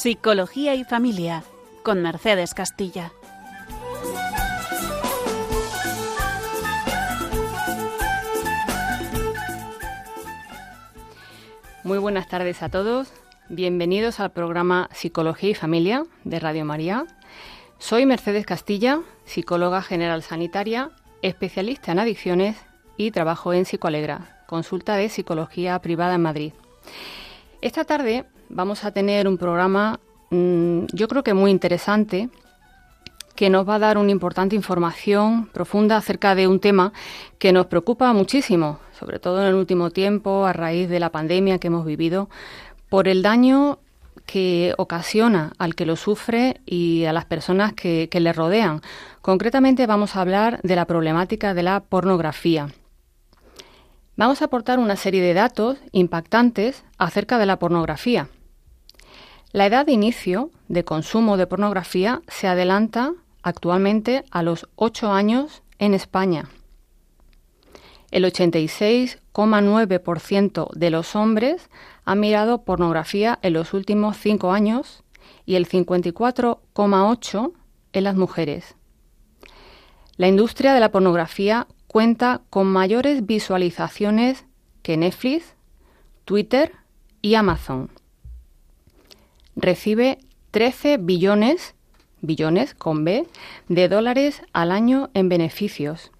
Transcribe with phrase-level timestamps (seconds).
[0.00, 1.42] Psicología y Familia
[1.82, 3.10] con Mercedes Castilla.
[11.82, 13.12] Muy buenas tardes a todos.
[13.48, 17.04] Bienvenidos al programa Psicología y Familia de Radio María.
[17.80, 22.56] Soy Mercedes Castilla, psicóloga general sanitaria, especialista en adicciones
[22.96, 26.52] y trabajo en Psicoalegra, consulta de psicología privada en Madrid.
[27.60, 32.28] Esta tarde vamos a tener un programa mm, yo creo que muy interesante
[33.38, 36.92] que nos va a dar una importante información profunda acerca de un tema
[37.38, 41.58] que nos preocupa muchísimo, sobre todo en el último tiempo, a raíz de la pandemia
[41.58, 42.28] que hemos vivido,
[42.88, 43.78] por el daño
[44.26, 48.82] que ocasiona al que lo sufre y a las personas que, que le rodean.
[49.22, 52.66] Concretamente vamos a hablar de la problemática de la pornografía.
[54.16, 58.28] Vamos a aportar una serie de datos impactantes acerca de la pornografía.
[59.52, 65.62] La edad de inicio de consumo de pornografía se adelanta actualmente a los 8 años
[65.78, 66.50] en España.
[68.10, 71.70] El 86,9% de los hombres
[72.04, 75.02] han mirado pornografía en los últimos 5 años
[75.46, 77.52] y el 54,8%
[77.94, 78.76] en las mujeres.
[80.18, 84.44] La industria de la pornografía cuenta con mayores visualizaciones
[84.82, 85.54] que Netflix,
[86.26, 86.74] Twitter
[87.22, 87.88] y Amazon.
[89.60, 90.18] Recibe
[90.52, 91.74] 13 billones,
[92.20, 93.26] billones con B,
[93.68, 96.12] de dólares al año en beneficios.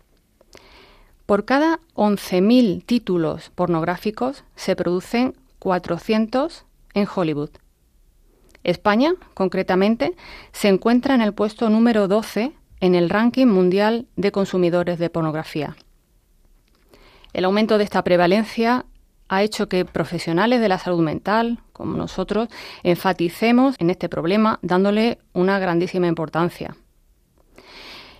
[1.24, 7.50] Por cada 11.000 títulos pornográficos se producen 400 en Hollywood.
[8.64, 10.16] España, concretamente,
[10.50, 15.76] se encuentra en el puesto número 12 en el ranking mundial de consumidores de pornografía.
[17.32, 18.84] El aumento de esta prevalencia
[19.28, 22.48] ha hecho que profesionales de la salud mental, como nosotros,
[22.82, 26.76] enfaticemos en este problema dándole una grandísima importancia.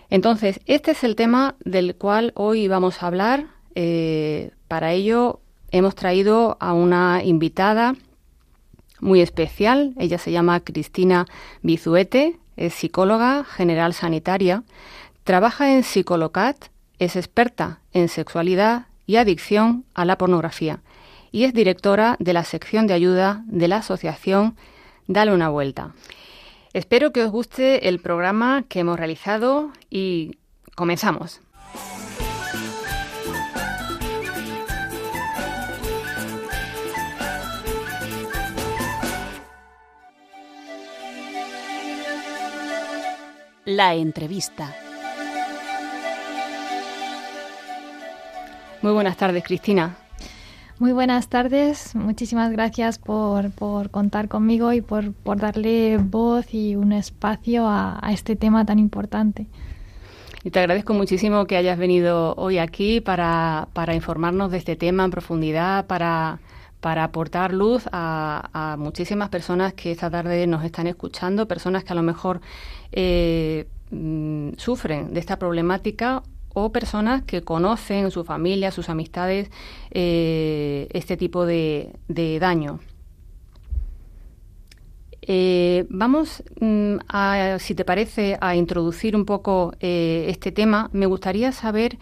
[0.08, 3.48] Entonces, este es el tema del cual hoy vamos a hablar.
[3.74, 7.94] Eh, para ello hemos traído a una invitada
[9.00, 9.92] muy especial.
[9.98, 11.26] Ella se llama Cristina
[11.62, 14.62] Bizuete, es psicóloga general sanitaria,
[15.24, 16.56] trabaja en Psicolocat,
[16.98, 20.80] es experta en sexualidad y adicción a la pornografía
[21.30, 24.56] y es directora de la sección de ayuda de la asociación
[25.08, 25.94] Dale una vuelta.
[26.74, 30.36] Espero que os guste el programa que hemos realizado y
[30.76, 31.40] comenzamos.
[43.64, 44.74] La entrevista.
[48.82, 50.07] Muy buenas tardes, Cristina.
[50.80, 53.50] Muy buenas tardes, muchísimas gracias por,
[53.90, 59.48] contar conmigo y por, darle voz y un espacio a, este tema tan importante.
[60.44, 65.10] Y te agradezco muchísimo que hayas venido hoy aquí para, informarnos de este tema en
[65.10, 66.38] profundidad, para,
[66.80, 71.96] aportar luz a, a, muchísimas personas que esta tarde nos están escuchando, personas que a
[71.96, 72.40] lo mejor
[72.92, 76.22] eh, mm, sufren de esta problemática
[76.64, 79.50] o personas que conocen su familia, sus amistades,
[79.90, 81.92] eh, este tipo de,
[82.40, 82.80] daño.
[85.22, 90.90] Eh, vamos mm, a, si te parece, a introducir un poco este tema.
[90.92, 91.98] Me gustaría saber,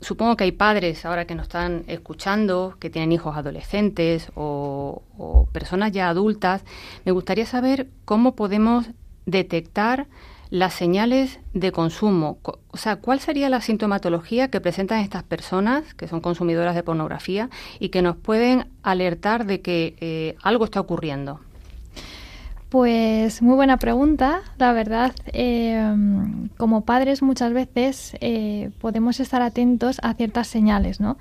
[0.00, 5.92] supongo que hay padres ahora que nos están escuchando, que tienen hijos adolescentes o personas
[5.92, 6.64] ya adultas.
[7.04, 8.86] Me gustaría saber cómo podemos
[9.26, 10.06] detectar
[10.50, 12.38] las señales de consumo.
[12.70, 17.50] O sea, ¿cuál sería la sintomatología que presentan estas personas que son consumidoras de pornografía
[17.78, 21.40] y que nos pueden alertar de que eh, algo está ocurriendo?
[22.68, 25.12] Pues muy buena pregunta, la verdad.
[25.26, 31.16] Em, como padres muchas veces eh, podemos estar atentos a ciertas señales, ¿no?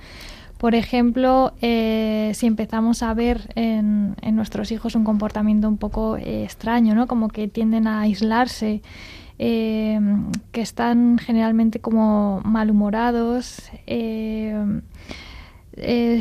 [0.57, 6.44] Por ejemplo, eh, si empezamos a ver en, nuestros hijos un comportamiento un poco eh,
[6.44, 7.07] extraño, ¿no?
[7.07, 8.81] Como que tienden a aislarse,
[9.38, 10.00] eh,
[10.52, 13.69] que están generalmente como malhumorados,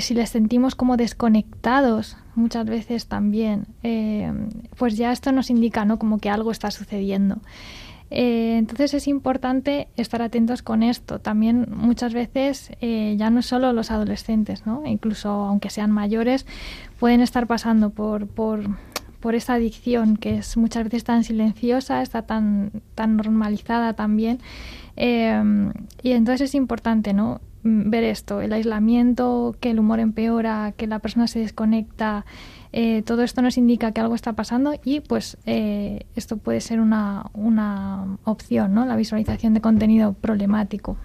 [0.01, 3.67] si les sentimos como desconectados muchas veces también,
[4.77, 6.01] pues ya esto nos indica, ¿no?
[6.01, 7.39] Como que algo está sucediendo.
[8.17, 11.19] Eh, entonces es importante estar atentos con esto.
[11.19, 14.87] También muchas veces eh, ya no solo los adolescentes, ¿no?
[14.87, 16.47] incluso aunque sean mayores,
[17.01, 18.61] pueden estar pasando por, por,
[19.19, 24.39] por esta adicción que es muchas veces tan silenciosa, está tan, tan normalizada también.
[24.95, 25.73] Eh,
[26.05, 27.41] y entonces es importante ¿no?
[27.65, 32.25] mm, ver esto, el aislamiento, que el humor empeora, que la persona se desconecta,
[32.77, 36.81] eh, todo esto nos indica que algo está pasando y pues eh, esto puede ser
[36.81, 38.85] una, una opción, ¿no?
[38.85, 40.97] La visualización de contenido problemático.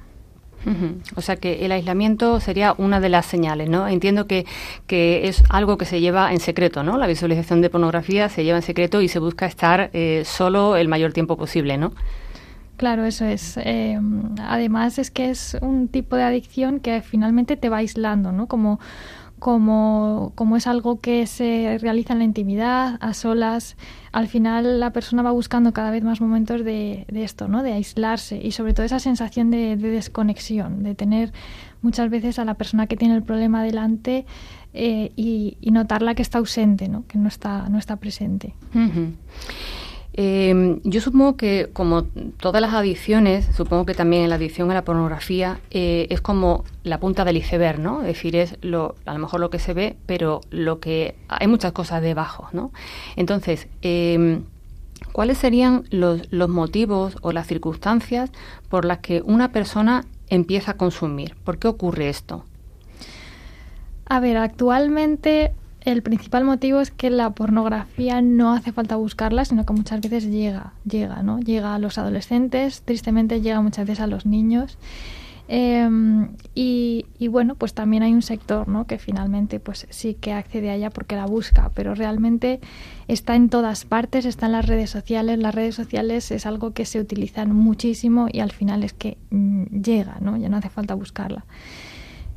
[1.15, 3.87] O sea que el aislamiento sería una de las señales, ¿no?
[3.87, 4.47] Entiendo que,
[4.87, 6.97] que, es algo que se lleva en secreto, ¿no?
[6.97, 10.87] La visualización de pornografía se lleva en secreto y se busca estar eh, solo el
[10.87, 11.93] mayor tiempo posible, ¿no?
[12.77, 13.59] Claro, eso es.
[14.39, 18.47] además es que es un tipo de adicción que finalmente te va aislando, ¿no?
[18.47, 18.79] Como
[19.39, 23.77] como, como es algo que se realiza en la intimidad, a solas,
[24.11, 27.63] al final la persona va buscando cada vez más momentos de, de esto, ¿no?
[27.63, 31.31] de aislarse y sobre todo esa sensación de, desconexión, de tener
[31.81, 34.25] muchas veces a la persona que tiene el problema delante
[34.73, 37.05] eh, y, notarla que está ausente, ¿no?
[37.07, 38.53] que no está, no está presente.
[40.13, 44.83] Eh, yo supongo que, como todas las adicciones, supongo que también la adicción a la
[44.83, 48.01] pornografía eh, es como la punta del iceberg, ¿no?
[48.01, 51.47] Es decir, es lo, a lo mejor lo que se ve, pero lo que hay
[51.47, 52.71] muchas cosas debajo, ¿no?
[53.15, 54.43] Entonces, em,
[55.13, 58.31] ¿cuáles serían los, los motivos o las circunstancias
[58.67, 61.35] por las que una persona empieza a consumir?
[61.43, 62.45] ¿Por qué ocurre esto?
[64.05, 65.53] A ver, actualmente
[65.85, 70.25] el principal motivo es que la pornografía no hace falta buscarla, sino que muchas veces
[70.25, 71.39] llega, llega, ¿no?
[71.39, 74.77] Llega a los adolescentes, tristemente llega muchas veces a los niños.
[75.51, 78.85] Em, y, bueno, pues también hay un sector ¿no?
[78.85, 82.59] que finalmente pues sí que accede a ella porque la busca, pero realmente
[83.07, 85.39] está en todas partes, está en las redes sociales.
[85.39, 89.81] Las redes sociales es algo que se utilizan muchísimo y al final es que mm,
[89.81, 90.37] llega, ¿no?
[90.37, 91.45] ya no hace falta buscarla.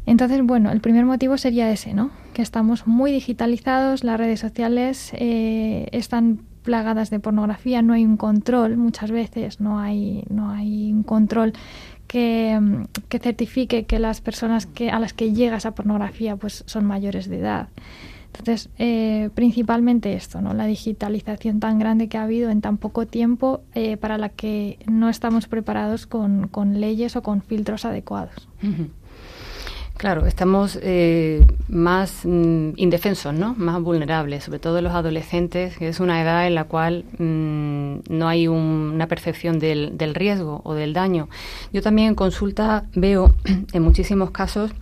[0.07, 2.11] Entonces, bueno, el primer motivo sería ese, ¿no?
[2.33, 8.17] Que estamos muy digitalizados, las redes sociales eh, están plagadas de pornografía, no hay un
[8.17, 11.53] control, muchas veces no hay, no hay un control
[12.07, 12.59] que,
[13.21, 17.39] certifique que las personas que, a las que llega esa pornografía pues son mayores de
[17.39, 17.69] edad.
[18.27, 20.55] Entonces, eh, principalmente esto, ¿no?
[20.55, 24.79] la digitalización tan grande que ha habido en tan poco tiempo eh, para la que
[24.91, 28.49] no estamos preparados con, con leyes o con filtros adecuados.
[30.03, 33.55] Claro, estamos eh, más mm, indefensos, ¿no?
[33.57, 38.27] Más vulnerables, sobre todo los adolescentes, que es una edad en la cual mm, no
[38.27, 41.29] hay una percepción del, del riesgo o del daño.
[41.73, 43.33] Yo también en consulta veo
[43.73, 44.73] en muchísimos casos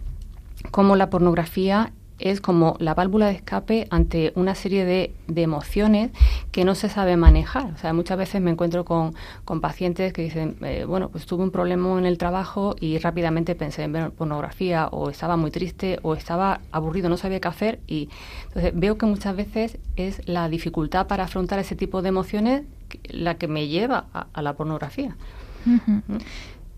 [0.71, 6.11] cómo la pornografía es como la válvula de escape ante una serie de, de, emociones
[6.53, 7.73] que no se sabe manejar.
[7.75, 9.15] O sea, muchas veces me encuentro con,
[9.45, 13.55] con pacientes que dicen, eh, bueno, pues tuve un problema en el trabajo y rápidamente
[13.55, 17.81] pensé en ver pornografía o estaba muy triste o estaba aburrido, no sabía qué hacer
[17.87, 18.09] y
[18.49, 22.63] entonces veo que muchas veces es la dificultad para afrontar ese tipo de emociones
[23.05, 25.17] la que me lleva a, la pornografía.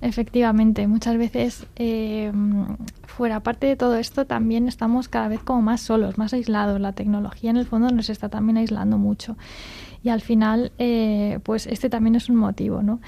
[0.03, 2.33] Efectivamente, muchas veces eh,
[3.07, 6.81] fuera parte de todo esto también estamos cada vez como más solos, más aislados.
[6.81, 9.37] La tecnología en el fondo nos está también aislando mucho
[10.03, 13.01] y al final eh, pues este también es un motivo, ¿no?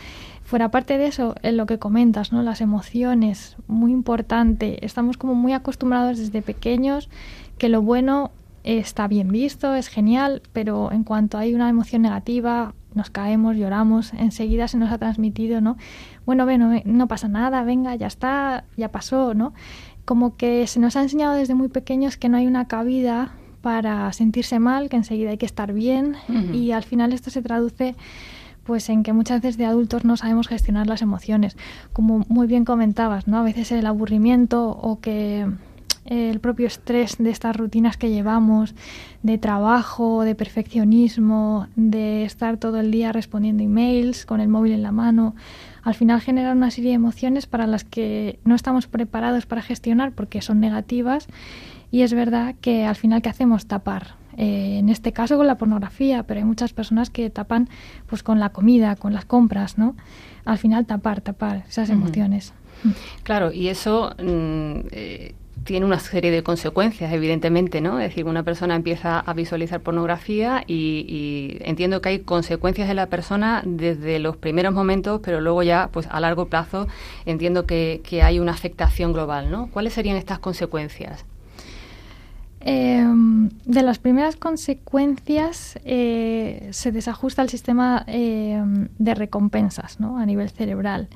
[0.45, 2.43] Fuera parte de eso, en lo que comentas, ¿no?
[2.43, 4.85] Las emociones, muy importante.
[4.87, 7.09] Estamos como muy acostumbrados desde pequeños
[7.59, 8.31] que lo bueno
[8.63, 14.13] está bien visto, es genial, pero en cuanto hay una emoción negativa, nos caemos, lloramos,
[14.15, 15.77] enseguida se nos ha transmitido, ¿no?
[16.27, 19.53] Bueno, bueno, no pasa nada, venga, ya está, ya pasó, ¿no?
[20.05, 24.13] Como que se nos ha enseñado desde muy pequeños que no hay una cabida para
[24.13, 26.17] sentirse mal, que enseguida hay que estar bien
[26.53, 27.97] y al final esto se traduce
[28.65, 31.57] pues en que muchas veces de adultos no sabemos gestionar las emociones,
[31.93, 33.39] como muy bien comentabas, ¿no?
[33.39, 35.47] A veces el aburrimiento o que
[36.05, 38.75] el propio estrés de estas rutinas que llevamos,
[39.23, 44.83] de trabajo, de perfeccionismo, de estar todo el día respondiendo emails con el móvil en
[44.83, 45.35] la mano,
[45.83, 50.13] al final genera una serie de emociones para las que no estamos preparados para gestionar
[50.13, 51.27] porque son negativas
[51.91, 53.67] y es verdad que al final ¿qué hacemos?
[53.67, 54.17] Tapar.
[54.37, 57.69] Eh, en este caso con la pornografía, pero hay muchas personas que tapan
[58.07, 59.95] pues con la comida, con las compras, ¿no?
[60.45, 62.53] Al final tapar, tapar esas emociones.
[63.23, 65.35] Claro, y eso mm, eh,
[65.65, 67.99] tiene una serie de consecuencias, evidentemente, ¿no?
[67.99, 73.07] Es decir, una persona empieza a visualizar pornografía y, entiendo que hay consecuencias en la
[73.07, 76.87] persona desde los primeros momentos, pero luego ya, pues a largo plazo,
[77.27, 79.69] entiendo que, hay una afectación global, ¿no?
[79.71, 81.25] ¿Cuáles serían estas consecuencias?
[82.61, 90.17] Em, de las primeras consecuencias eh, se desajusta el sistema em, de recompensas ¿no?
[90.17, 91.09] a nivel cerebral.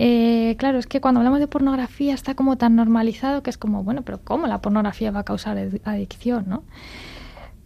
[0.00, 3.82] Eh, claro, es que cuando hablamos de pornografía está como tan normalizado que es como,
[3.82, 6.62] bueno, pero ¿cómo la pornografía va a causar adicción, no?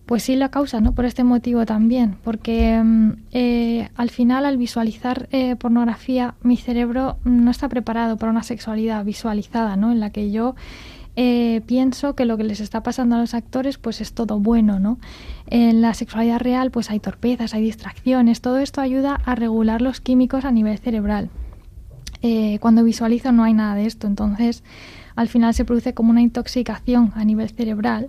[0.06, 0.92] Pues sí la causa, ¿no?
[0.92, 7.18] Por este motivo también, porque mm, eh, al final al visualizar eh, pornografía mi cerebro
[7.24, 9.92] no está preparado para una sexualidad visualizada, ¿no?
[9.92, 10.54] En la que yo
[11.14, 14.80] eh, pienso que lo que les está pasando a los actores pues es todo bueno,
[14.80, 14.98] ¿no?
[15.46, 20.00] En la sexualidad real pues hay torpezas, hay distracciones, todo esto ayuda a regular los
[20.00, 21.28] químicos a nivel cerebral.
[22.22, 24.62] Eh, cuando visualizo no hay nada de esto, entonces
[25.16, 28.08] al final se produce como una intoxicación a nivel cerebral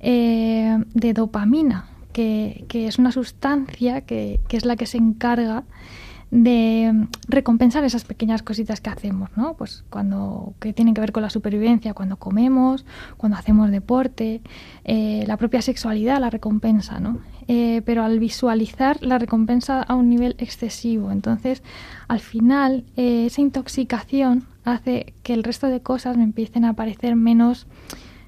[0.00, 5.64] eh, de dopamina, que, es una sustancia que, que es la que se encarga
[6.30, 9.54] de recompensar esas pequeñas cositas que hacemos, ¿no?
[9.54, 12.84] Pues cuando que tienen que ver con la supervivencia, cuando comemos,
[13.16, 14.40] cuando hacemos deporte,
[14.84, 17.20] eh, la propia sexualidad la recompensa, ¿no?
[17.48, 21.62] Eh, pero al visualizar la recompensa a un nivel excesivo, entonces
[22.08, 27.14] al final eh, esa intoxicación hace que el resto de cosas me empiecen a parecer
[27.14, 27.66] menos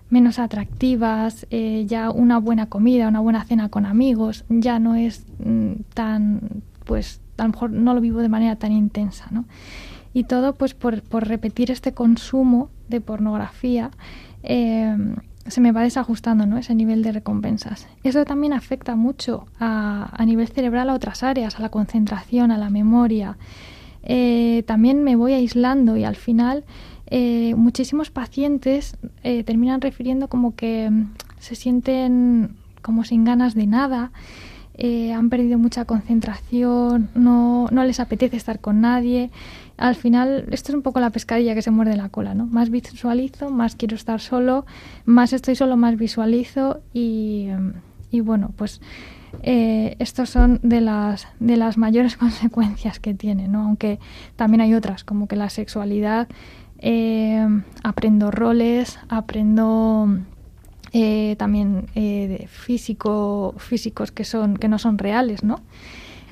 [0.09, 5.73] menos atractivas, ya una buena comida, una buena cena con amigos, ya no es mm,
[5.93, 9.45] tan pues a lo mejor no lo vivo de manera tan intensa, ¿no?
[10.13, 13.91] Y todo pues por, repetir este consumo de pornografía
[14.43, 14.97] eh,
[15.49, 16.59] se me va desajustando ¿no?
[16.59, 17.87] ese nivel de recompensas.
[18.03, 22.71] Eso también afecta mucho a, nivel cerebral a otras áreas, a la concentración, a la
[22.71, 23.37] memoria.
[24.03, 26.65] Eh, también me voy aislando y al final
[27.07, 34.13] eh, muchísimos pacientes terminan refiriendo como que mm, se sienten como sin ganas de nada,
[34.81, 39.31] eh, han perdido mucha concentración, no, no les apetece estar con nadie.
[39.79, 42.47] Al final, esto es un poco la pescadilla que se muerde la cola, ¿no?
[42.47, 44.67] Más visualizo, más quiero estar solo,
[45.05, 47.47] más estoy solo, más visualizo y,
[48.11, 48.81] y bueno, pues
[49.43, 53.63] eh, estos son de las, de las mayores consecuencias que tiene, ¿no?
[53.63, 53.99] Aunque
[54.37, 56.29] también hay otras, como que la sexualidad,
[56.81, 57.47] eh,
[57.83, 60.09] aprendo roles, aprendo
[60.93, 65.61] eh, también eh, físico, físicos que, son, que no son reales, ¿no?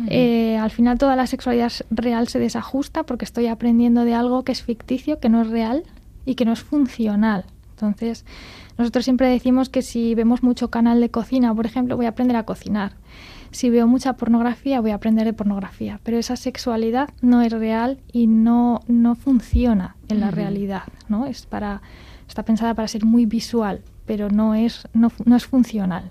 [0.08, 4.52] Eh, al final toda la sexualidad real se desajusta porque estoy aprendiendo de algo que
[4.52, 5.84] es ficticio, que no es real
[6.24, 7.44] y que no es funcional.
[7.70, 8.24] Entonces,
[8.78, 12.36] nosotros siempre decimos que si vemos mucho canal de cocina, por ejemplo, voy a aprender
[12.36, 12.92] a cocinar.
[13.50, 16.00] Si veo mucha pornografía, voy a aprender de pornografía.
[16.02, 21.26] Pero esa sexualidad no es real y no, no funciona en la realidad, ¿no?
[21.26, 21.80] Es para,
[22.28, 26.10] está pensada para ser muy visual, pero no es, no, no es funcional.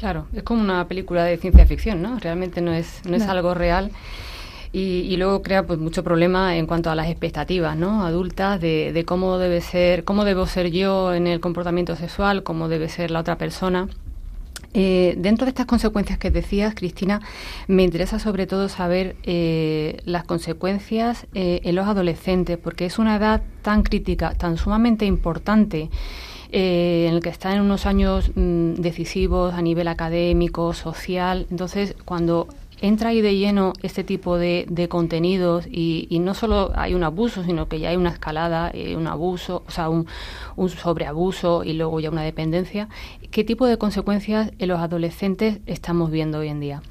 [0.00, 2.18] Claro, es como una película de ciencia ficción, ¿no?
[2.18, 3.90] Realmente no es, no es algo real.
[4.72, 8.92] Y, y, luego crea pues mucho problema en cuanto a las expectativas no adultas de,
[8.92, 13.10] de, cómo debe ser cómo debo ser yo en el comportamiento sexual cómo debe ser
[13.10, 13.88] la otra persona
[14.72, 17.20] eh, dentro de estas consecuencias que decías, Cristina,
[17.66, 23.16] me interesa sobre todo saber eh, las consecuencias eh, en los adolescentes, porque es una
[23.16, 25.90] edad tan crítica, tan sumamente importante
[26.52, 31.46] eh, en el que están en unos años mm, decisivos a nivel académico, social.
[31.50, 32.48] Entonces, cuando
[32.80, 37.68] entra ahí de lleno este tipo de, contenidos y, no solo hay un abuso, sino
[37.68, 40.06] que ya hay una escalada, eh, un abuso, o sea, un,
[40.68, 42.88] sobreabuso y luego ya una dependencia,
[43.30, 46.82] ¿qué tipo de consecuencias en los adolescentes estamos viendo hoy en día?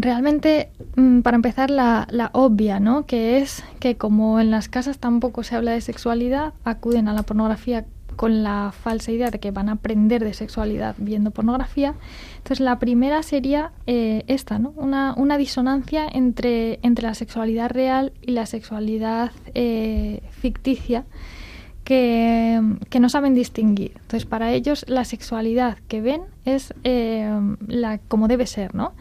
[0.00, 3.04] Realmente, mm, para empezar, la, obvia, ¿no?
[3.04, 7.24] Que es que como en las casas tampoco se habla de sexualidad, acuden a la
[7.24, 11.94] pornografía con la falsa idea de que van a aprender de sexualidad viendo pornografía.
[12.36, 14.72] Entonces, la primera sería eh, esta, ¿no?
[14.76, 21.06] Una, una disonancia entre, entre la sexualidad real y la sexualidad eh, ficticia.
[21.82, 23.92] Que, que, no saben distinguir.
[23.94, 27.32] Entonces, para ellos la sexualidad que ven es eh,
[27.66, 28.92] la como debe ser, ¿no?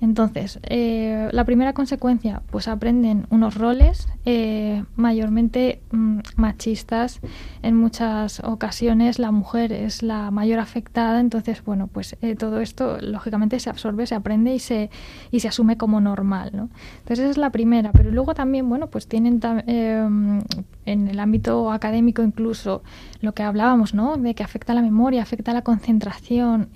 [0.00, 7.20] Entonces, eh, la primera consecuencia, pues aprenden unos roles eh, mayormente mm, machistas.
[7.62, 12.98] En muchas ocasiones la mujer es la mayor afectada, entonces, bueno, pues eh, todo esto
[13.00, 14.90] lógicamente se absorbe, se aprende y se,
[15.32, 16.70] y se asume como normal, ¿no?
[16.98, 17.90] Entonces, esa es la primera.
[17.92, 22.82] Pero luego también, bueno, pues tienen en el ámbito académico incluso
[23.20, 24.16] lo que hablábamos, ¿no?
[24.16, 26.68] De que afecta la memoria, afecta la concentración,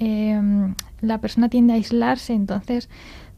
[1.03, 2.89] la persona tiende a aislarse, entonces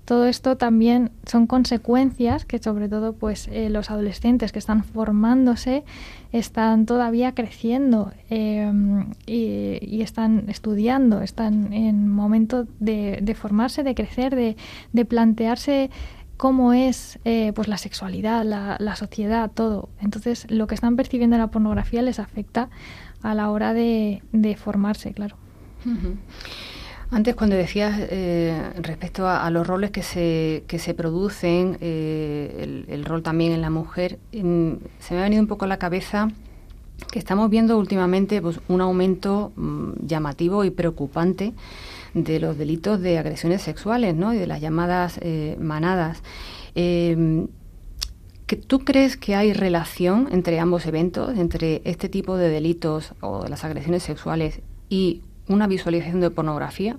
[0.05, 5.83] todo esto también son consecuencias que sobre todo pues eh, los adolescentes que están formándose
[6.31, 15.05] están todavía creciendo em, y, están estudiando, están en momento de, formarse, de crecer, de,
[15.07, 15.91] plantearse
[16.37, 19.89] cómo es eh, pues la sexualidad, la, sociedad, todo.
[20.01, 22.69] Entonces lo que están percibiendo en la pornografía les afecta
[23.23, 24.21] a la hora de,
[24.59, 25.37] formarse, claro.
[27.15, 33.05] Antes, cuando decías eh, respecto a, los roles que se, que se producen, eh, el,
[33.05, 36.33] rol también en la mujer, se me ha venido un poco a la cabeza
[37.13, 41.53] que estamos viendo últimamente pues, un aumento mm, llamativo y preocupante
[42.15, 44.35] de los delitos de agresiones sexuales ¿no?
[44.35, 46.21] y de las llamadas eh, manadas.
[46.75, 47.47] Eh,
[48.67, 53.63] ¿Tú crees que hay relación entre ambos eventos, entre este tipo de delitos o las
[53.65, 56.97] agresiones sexuales y una visualización de pornografía?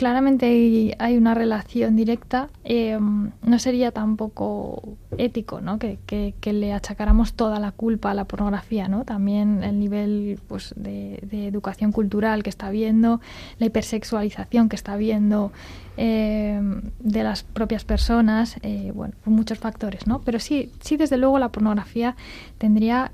[0.00, 2.48] claramente hay, una relación directa.
[2.64, 5.78] Eh, no sería tampoco ético ¿no?
[5.78, 5.98] Que,
[6.42, 8.88] le achacáramos toda la culpa a la pornografía.
[8.88, 9.04] ¿no?
[9.04, 13.20] También el nivel pues, de, educación cultural que está viendo,
[13.58, 15.52] la hipersexualización que está viendo
[15.96, 16.60] eh,
[16.98, 20.06] de las propias personas, eh, bueno, muchos factores.
[20.06, 20.20] ¿no?
[20.20, 22.16] Pero sí, sí, desde luego la pornografía
[22.58, 23.12] tendría,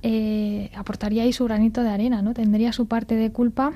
[0.77, 2.35] aportaría ahí su granito de arena, ¿no?
[2.35, 3.73] tendría su parte de culpa,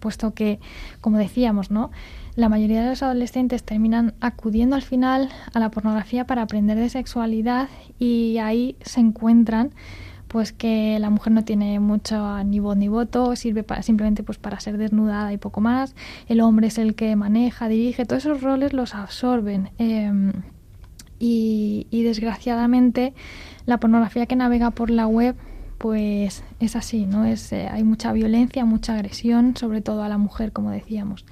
[0.00, 0.58] puesto que,
[1.00, 1.90] como decíamos, ¿no?
[2.36, 6.88] la mayoría de los adolescentes terminan acudiendo al final a la pornografía para aprender de
[6.88, 9.70] sexualidad y ahí se encuentran
[10.34, 14.36] pues que la mujer no tiene mucho ni voz ni voto, sirve para, simplemente pues
[14.36, 15.94] para ser desnudada y poco más,
[16.26, 20.32] el hombre es el que maneja, dirige, todos esos roles los absorben em,
[21.20, 23.14] y, desgraciadamente
[23.64, 25.36] la pornografía que navega por la web
[25.78, 27.24] pues es así, ¿no?
[27.24, 31.24] Es, eh, hay mucha violencia, mucha agresión, sobre todo a la mujer, como decíamos.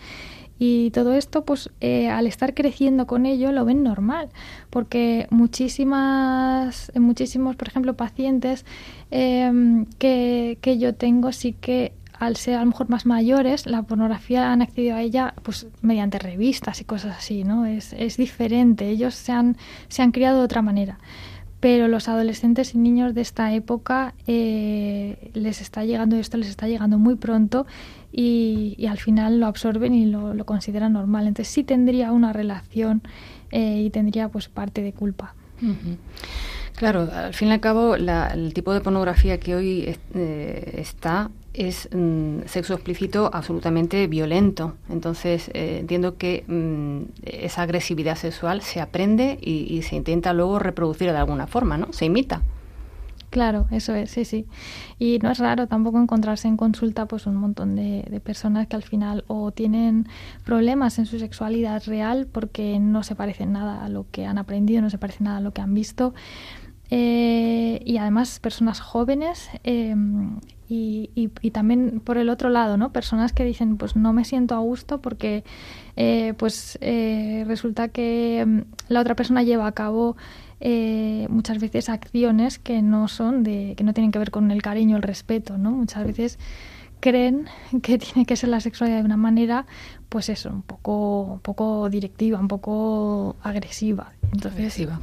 [0.64, 4.28] Y todo esto, pues eh, al estar creciendo con ello, lo ven normal,
[4.70, 8.64] porque muchísimas, muchísimos, por ejemplo, pacientes
[9.10, 13.82] em, que, que yo tengo sí que al ser a lo mejor más mayores, la
[13.82, 17.66] pornografía han accedido a ella pues mediante revistas y cosas así, ¿no?
[17.66, 19.56] Es, es diferente, ellos se han,
[19.88, 21.00] se han criado de otra manera
[21.62, 26.66] pero los adolescentes y niños de esta época eh, les está llegando esto, les está
[26.66, 27.66] llegando muy pronto
[28.12, 31.26] y, al final lo absorben y lo, consideran normal.
[31.26, 33.02] Entonces sí tendría una relación
[33.50, 35.34] eh, y tendría pues parte de culpa.
[36.76, 41.88] Claro, al fin y al cabo el tipo de pornografía que hoy eh, está es
[41.92, 44.74] mm, sexo explícito absolutamente violento.
[44.88, 51.10] Entonces, eh, entiendo que mm, esa agresividad sexual se aprende y, se intenta luego reproducir
[51.10, 51.92] de alguna forma, ¿no?
[51.92, 52.42] Se imita.
[53.32, 54.44] Claro, eso es, sí, sí.
[54.98, 58.82] Y no es raro tampoco encontrarse en consulta pues un montón de, personas que al
[58.82, 60.06] final o tienen
[60.44, 64.82] problemas en su sexualidad real porque no se parecen nada a lo que han aprendido,
[64.82, 66.12] no se parece nada a lo que han visto.
[66.90, 72.92] Eh, y además personas jóvenes em, y, también por el otro lado, ¿no?
[72.92, 75.42] Personas que dicen, pues no me siento a gusto porque
[75.96, 80.18] eh, pues eh, resulta que mm, la otra persona lleva a cabo
[80.64, 84.62] eh, muchas veces acciones que no son de, que no tienen que ver con el
[84.62, 85.72] cariño, el respeto, ¿no?
[85.72, 86.38] Muchas veces
[87.00, 87.48] creen
[87.82, 89.66] que tiene que ser la sexualidad de una manera,
[90.08, 94.12] pues eso, un poco, un poco directiva, un poco agresiva.
[94.44, 95.00] Agresiva.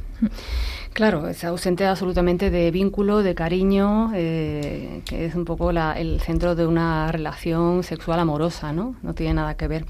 [0.94, 6.56] Claro, es ausente absolutamente de vínculo, de cariño, eh, que es un poco el centro
[6.56, 8.96] de una relación sexual amorosa, ¿no?
[9.02, 9.84] No tiene nada que ver.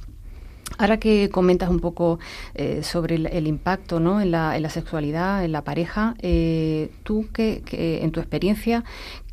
[0.78, 2.18] Ahora que comentas un poco
[2.54, 4.20] eh, sobre el, impacto ¿no?
[4.20, 7.62] en, la, en, la, sexualidad, en la pareja, eh, tú que,
[8.02, 8.84] en tu experiencia,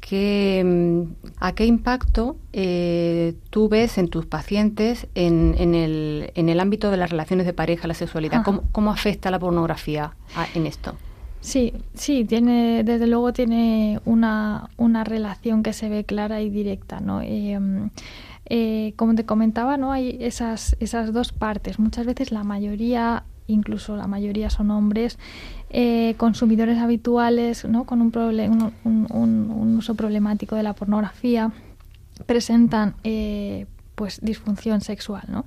[0.01, 2.37] que, mm, ¿a qué impacto
[3.49, 7.53] tú ves en tus pacientes en, en, el, en el ámbito de las relaciones de
[7.53, 8.43] pareja, la sexualidad?
[8.43, 10.15] ¿Cómo, ¿Cómo, afecta la pornografía
[10.53, 10.95] en esto?
[11.39, 16.99] Sí, sí, tiene, desde luego tiene una, una relación que se ve clara y directa,
[16.99, 17.21] ¿no?
[18.49, 19.91] Eh, como te comentaba, ¿no?
[19.91, 21.79] Hay esas, esas dos partes.
[21.79, 25.19] Muchas veces la mayoría, incluso la mayoría son hombres,
[25.69, 27.83] eh, consumidores habituales, ¿no?
[27.83, 31.51] Con un, uso problemático de la pornografía,
[32.25, 35.45] presentan eh, pues disfunción sexual, ¿no?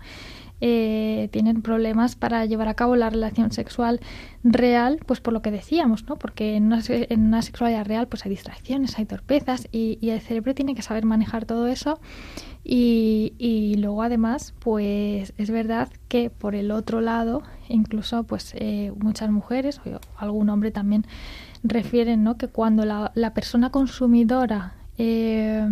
[0.61, 4.01] eh, tienen problemas para llevar a cabo la relación sexual
[4.45, 6.17] real, pues por lo que decíamos, ¿no?
[6.17, 10.55] Porque en una, en una sexualidad real pues hay distracciones, hay torpezas y, el cerebro
[10.55, 12.01] tiene que saber manejar todo eso
[12.63, 18.93] y, y, luego además pues es verdad que por el otro lado incluso pues eh,
[18.99, 21.07] muchas mujeres o algún hombre también
[21.63, 22.37] refieren ¿no?
[22.37, 25.67] que cuando la, la persona consumidora eh,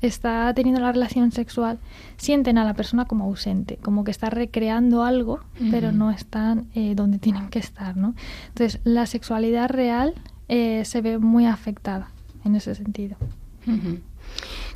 [0.00, 1.78] está teniendo la relación sexual,
[2.16, 5.38] sienten a la persona como ausente, como que está recreando algo,
[5.70, 8.16] pero no están eh, donde tienen que estar, ¿no?
[8.48, 10.14] Entonces, la sexualidad real
[10.48, 12.10] eh, se ve muy afectada
[12.44, 13.16] en ese sentido.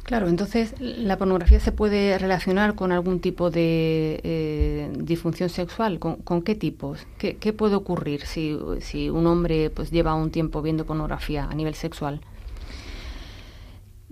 [0.06, 5.98] Claro, entonces la pornografía se puede relacionar con algún tipo de eh, disfunción sexual.
[5.98, 7.00] ¿Con, qué tipos?
[7.18, 8.54] ¿Qué, puede ocurrir si,
[9.10, 12.20] un hombre pues lleva un tiempo viendo pornografía a nivel sexual?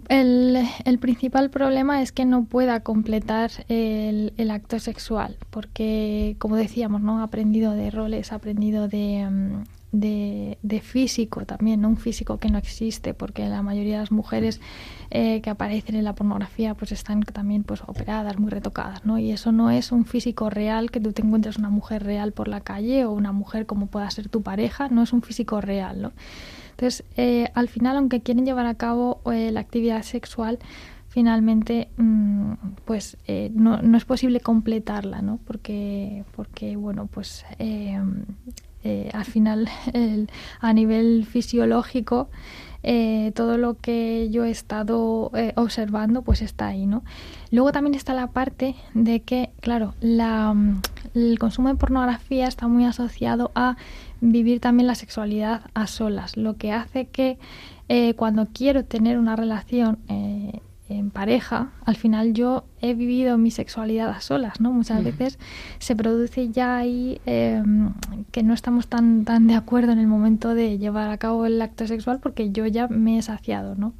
[0.08, 0.66] El,
[1.00, 7.20] principal problema es que no pueda completar el, el, acto sexual, porque, como decíamos, ¿no?
[7.20, 9.28] ha aprendido de roles, ha aprendido de,
[9.94, 14.60] de, físico también, no un físico que no existe, porque la mayoría de las mujeres
[15.10, 19.18] eh, que aparecen en la pornografía pues están también pues operadas, muy retocadas, ¿no?
[19.18, 22.48] Y eso no es un físico real, que tú te encuentres una mujer real por
[22.48, 26.02] la calle o una mujer como pueda ser tu pareja, no es un físico real,
[26.02, 26.12] ¿no?
[26.72, 30.58] Entonces, eh, al final, aunque quieren llevar a cabo eh, la actividad sexual,
[31.08, 32.52] finalmente mm,
[32.84, 33.16] pues
[33.52, 37.44] no, es posible completarla no porque porque bueno pues
[39.12, 39.68] al final
[40.60, 42.28] a nivel fisiológico
[42.86, 47.02] eh, todo lo que yo he estado eh, observando pues está ahí, ¿no?
[47.50, 50.82] Luego también está la parte de que, claro, la, mm,
[51.14, 53.78] el consumo de pornografía está muy asociado a
[54.20, 57.38] vivir también la sexualidad a solas, lo que hace que
[58.16, 59.98] cuando quiero tener una relación
[60.88, 64.70] en pareja, al final yo he vivido mi sexualidad a solas, ¿no?
[64.70, 65.38] Muchas veces
[65.78, 67.94] se produce ya ahí em,
[68.30, 71.60] que no estamos tan, tan de acuerdo en el momento de llevar a cabo el
[71.62, 73.94] acto sexual porque yo ya me he saciado, ¿no?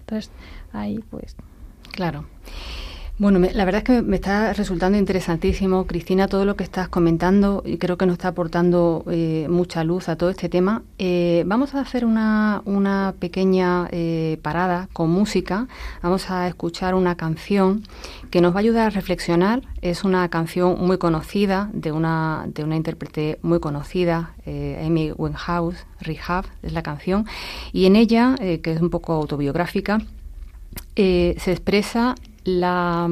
[0.00, 0.30] Entonces,
[0.72, 1.34] ahí pues...
[1.90, 2.26] Claro.
[3.18, 7.62] Bueno, la verdad es que me está resultando interesantísimo, Cristina, todo lo que estás comentando
[7.64, 10.82] y creo que nos está aportando eh, mucha luz a todo este tema.
[10.98, 15.66] Eh, vamos a hacer una, una pequeña eh, parada con música.
[16.02, 17.84] Vamos a escuchar una canción
[18.30, 19.62] que nos va a ayudar a reflexionar.
[19.80, 26.44] Es una canción muy conocida de una, de una intérprete muy conocida, Amy Winehouse, Rehab
[26.62, 27.24] es la canción,
[27.72, 30.02] y en ella, que es un poco autobiográfica,
[30.94, 32.14] se expresa
[32.46, 33.08] la,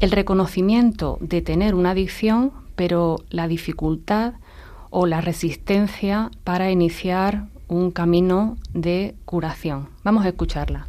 [0.00, 4.34] el reconocimiento de tener una adicción, pero la dificultad
[4.90, 9.88] o la resistencia para iniciar un camino de curación.
[10.04, 10.86] Vamos a escucharla.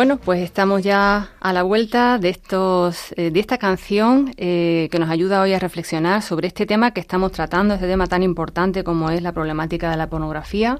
[0.00, 4.98] Bueno, pues estamos ya a la vuelta de estos, eh, de esta canción eh, que
[4.98, 8.82] nos ayuda hoy a reflexionar sobre este tema que estamos tratando, este tema tan importante
[8.82, 10.78] como es la problemática de la pornografía.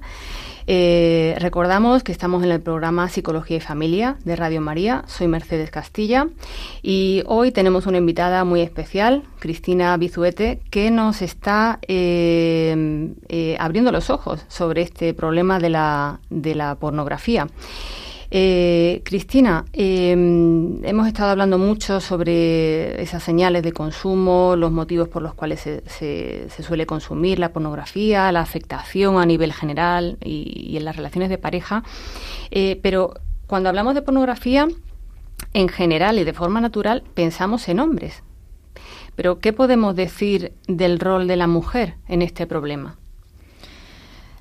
[0.67, 5.05] Eh, recordamos que estamos en el programa Psicología y Familia de Radio María.
[5.07, 6.29] Soy Mercedes Castilla
[6.81, 11.79] y hoy tenemos una invitada muy especial, Cristina Bizuete, que nos está
[13.59, 17.47] abriendo los ojos sobre este problema de la, de la pornografía.
[18.33, 25.21] Eh, Cristina, em, hemos estado hablando mucho sobre esas señales de consumo, los motivos por
[25.23, 30.95] los cuales se, suele consumir la pornografía, la afectación a nivel general y, en las
[30.95, 31.83] relaciones de pareja,
[32.53, 33.15] eh, pero
[33.49, 34.69] cuando hablamos de pornografía,
[35.53, 38.23] en general y de forma natural, pensamos en hombres.
[39.17, 43.00] Pero, ¿qué podemos decir del rol de la mujer en este problema?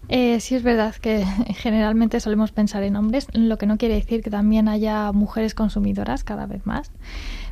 [0.10, 1.24] Eh, sí es verdad que
[1.56, 6.24] generalmente solemos pensar en hombres, lo que no quiere decir que también haya mujeres consumidoras
[6.24, 6.91] cada vez más,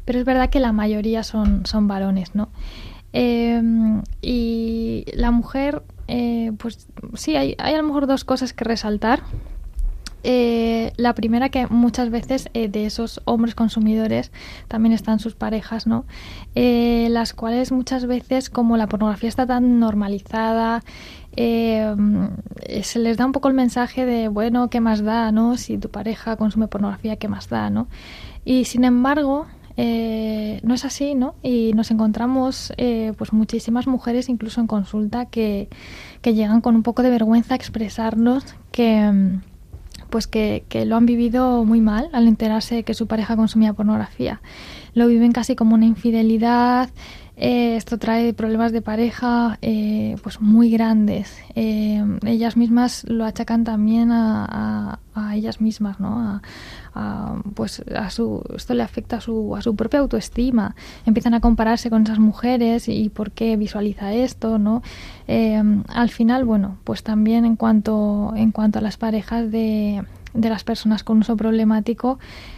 [0.05, 2.49] pero es verdad que la mayoría son, son varones, ¿no?
[3.13, 8.63] Em, y la mujer, eh, pues sí, hay, hay a lo mejor dos cosas que
[8.63, 9.21] resaltar.
[10.23, 14.31] Eh, la primera que muchas veces eh, de esos hombres consumidores
[14.67, 16.05] también están sus parejas, ¿no?
[16.55, 20.83] Eh, las cuales muchas veces como la pornografía está tan normalizada,
[21.37, 25.57] se les da un poco el mensaje de, bueno, ¿qué más da, no?
[25.57, 27.87] Si tu pareja consume pornografía, ¿qué más da, no?
[28.43, 29.45] Y sin embargo,
[29.77, 31.35] no es así, ¿no?
[31.43, 32.73] Y nos encontramos
[33.17, 35.69] pues muchísimas mujeres, incluso en consulta, que,
[36.21, 39.37] que, llegan con un poco de vergüenza a expresarnos que,
[40.09, 44.41] pues que, que, lo han vivido muy mal al enterarse que su pareja consumía pornografía.
[44.93, 46.89] Lo viven casi como una infidelidad.
[47.39, 51.37] Eh, esto trae problemas de pareja eh, pues muy grandes.
[51.53, 56.41] Eh, ellas mismas lo achacan también a, a, ellas mismas, ¿no?
[57.53, 60.75] pues a su, esto le afecta a su, a su propia autoestima.
[61.05, 64.81] Empiezan a compararse con esas mujeres y por qué visualiza esto, ¿no?
[65.27, 70.63] al final, bueno, pues también en cuanto, en cuanto a las parejas de, de las
[70.63, 72.17] personas con uso problemático,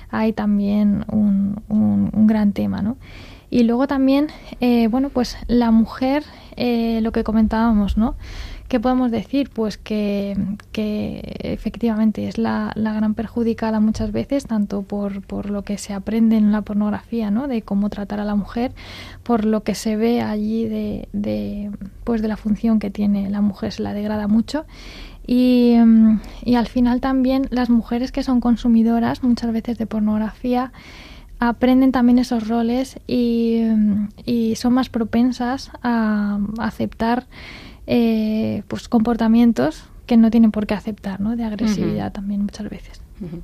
[0.10, 2.98] hay también un, un, un gran tema, ¿no?
[3.50, 4.28] Y luego también,
[4.60, 6.24] eh, bueno, pues la mujer,
[6.56, 8.16] eh, lo que comentábamos, ¿no?
[8.68, 9.50] ¿Qué podemos decir?
[9.50, 10.38] Pues que,
[10.72, 15.92] que efectivamente es la, la, gran perjudicada muchas veces, tanto por, por lo que se
[15.92, 17.48] aprende en la pornografía, ¿no?
[17.48, 18.76] De cómo tratar a la mujer,
[19.24, 21.72] por lo que se ve allí de, de,
[22.04, 24.66] pues de la función que tiene la mujer, se la degrada mucho.
[25.26, 25.76] Y,
[26.44, 30.72] y al final también las mujeres que son consumidoras muchas veces de pornografía,
[31.40, 33.62] aprenden también esos roles y,
[34.26, 37.28] y son más propensas a, aceptar
[37.88, 41.36] eh, pues comportamientos que no tienen por qué aceptar, ¿no?
[41.36, 42.14] De agresividad uh -huh.
[42.14, 43.02] también muchas veces.
[43.22, 43.42] Uh -huh.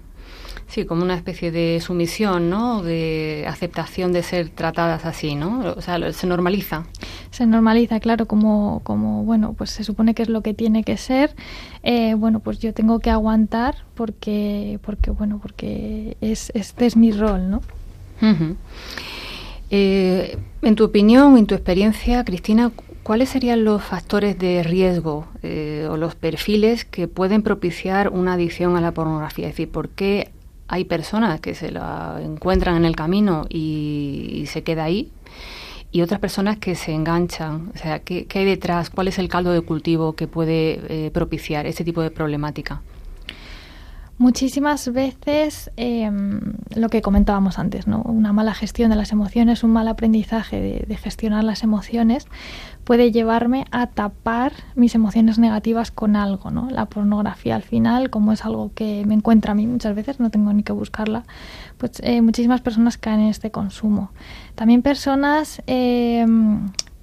[0.68, 2.82] Sí, como una especie de sumisión, ¿no?
[2.82, 5.60] De aceptación de ser tratadas así, ¿no?
[5.78, 6.86] O sea, se normaliza.
[7.30, 10.98] Se normaliza, claro, como, como bueno, pues se supone que es lo que tiene que
[10.98, 11.36] ser.
[11.84, 17.12] Eh, bueno, pues yo tengo que aguantar porque, porque bueno, porque es, este es mi
[17.12, 17.62] rol, ¿no?
[19.72, 22.72] Eh, en tu opinión, en tu experiencia, Cristina,
[23.04, 28.78] ¿cuáles serían los factores de riesgo eh, o los perfiles que pueden propiciar una adicción
[28.78, 29.48] a la pornografía?
[29.48, 30.32] Es decir, ¿por qué
[30.68, 35.12] hay personas que se la encuentran en el camino y, y se queda ahí?
[35.96, 37.72] y otras personas que se enganchan.
[37.74, 38.90] O sea, ¿qué, qué hay detrás?
[38.90, 42.82] ¿Cuál es el caldo de cultivo que puede eh, propiciar este tipo de problemática?
[44.18, 46.10] Muchísimas veces eh,
[46.74, 48.02] lo que comentábamos antes, ¿no?
[48.04, 52.26] Una mala gestión de las emociones, un mal aprendizaje de, de, gestionar las emociones
[52.86, 56.70] puede llevarme a tapar mis emociones negativas con algo, ¿no?
[56.70, 60.30] La pornografía al final, como es algo que me encuentra a mí muchas veces, no
[60.30, 61.24] tengo ni que buscarla,
[61.78, 64.12] pues eh, muchísimas personas caen en este consumo.
[64.56, 66.26] También personas eh,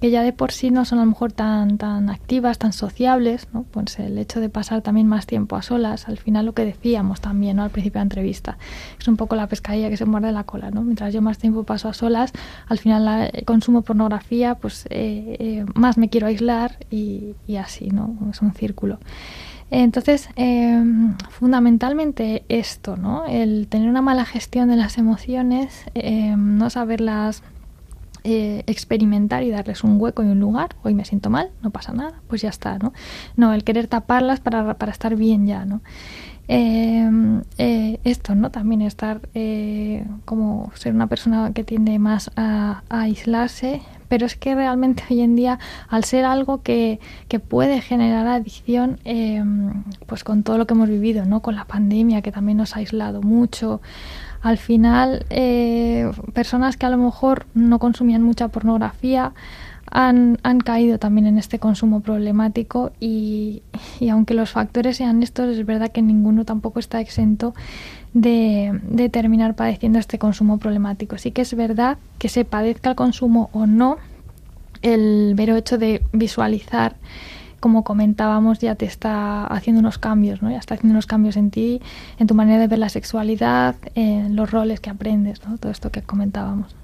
[0.03, 3.47] que ya de por sí no son a lo mejor tan, tan activas, tan sociables,
[3.53, 3.63] ¿no?
[3.63, 7.21] pues el hecho de pasar también más tiempo a solas, al final lo que decíamos
[7.21, 7.63] también ¿no?
[7.63, 8.57] al principio de la entrevista,
[8.99, 10.83] es un poco la pescadilla que se muerde la cola, ¿no?
[10.83, 12.33] mientras yo más tiempo paso a solas,
[12.67, 17.87] al final la, consumo pornografía, pues eh, eh, más me quiero aislar y, y, así,
[17.87, 18.13] ¿no?
[18.29, 18.99] es un círculo.
[19.75, 20.83] Entonces, eh,
[21.29, 23.25] fundamentalmente esto, ¿no?
[23.25, 27.41] El tener una mala gestión de las emociones, eh, no saberlas
[28.23, 30.75] eh, experimentar y darles un hueco y un lugar.
[30.83, 32.93] Hoy me siento mal, no pasa nada, pues ya está, ¿no?
[33.35, 35.81] No, el querer taparlas para, para estar bien ya, ¿no?
[36.47, 37.09] Eh,
[37.57, 38.51] eh, esto, ¿no?
[38.51, 43.81] También estar eh, como ser una persona que tiende más a, a, aislarse,
[44.13, 45.57] pero es que realmente hoy en día,
[45.89, 49.43] al ser algo que, que puede generar adicción, eh,
[50.05, 51.39] pues con todo lo que hemos vivido, ¿no?
[51.39, 53.81] Con la pandemia que también nos ha aislado mucho,
[54.43, 59.33] al final eh, personas que a lo mejor no consumían mucha pornografía
[59.89, 63.63] han, han caído también en este consumo problemático y,
[63.99, 67.55] y, aunque los factores sean estos, es verdad que ninguno tampoco está exento
[68.13, 71.17] de, de terminar padeciendo este consumo problemático.
[71.17, 73.97] Sí que es verdad que se padezca el consumo o no,
[74.81, 76.95] el mero hecho de visualizar
[77.63, 80.51] como comentábamos, ya te está haciendo unos cambios, ¿no?
[80.51, 81.81] Ya está haciendo unos cambios en ti,
[82.19, 85.57] en tu manera de ver la sexualidad, en los roles que aprendes, ¿no?
[85.57, 86.75] Todo esto que comentábamos.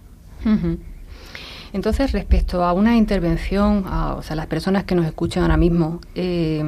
[1.74, 6.00] Entonces, respecto a una intervención, a, o sea, las personas que nos escuchan ahora mismo,
[6.15, 6.63] eh,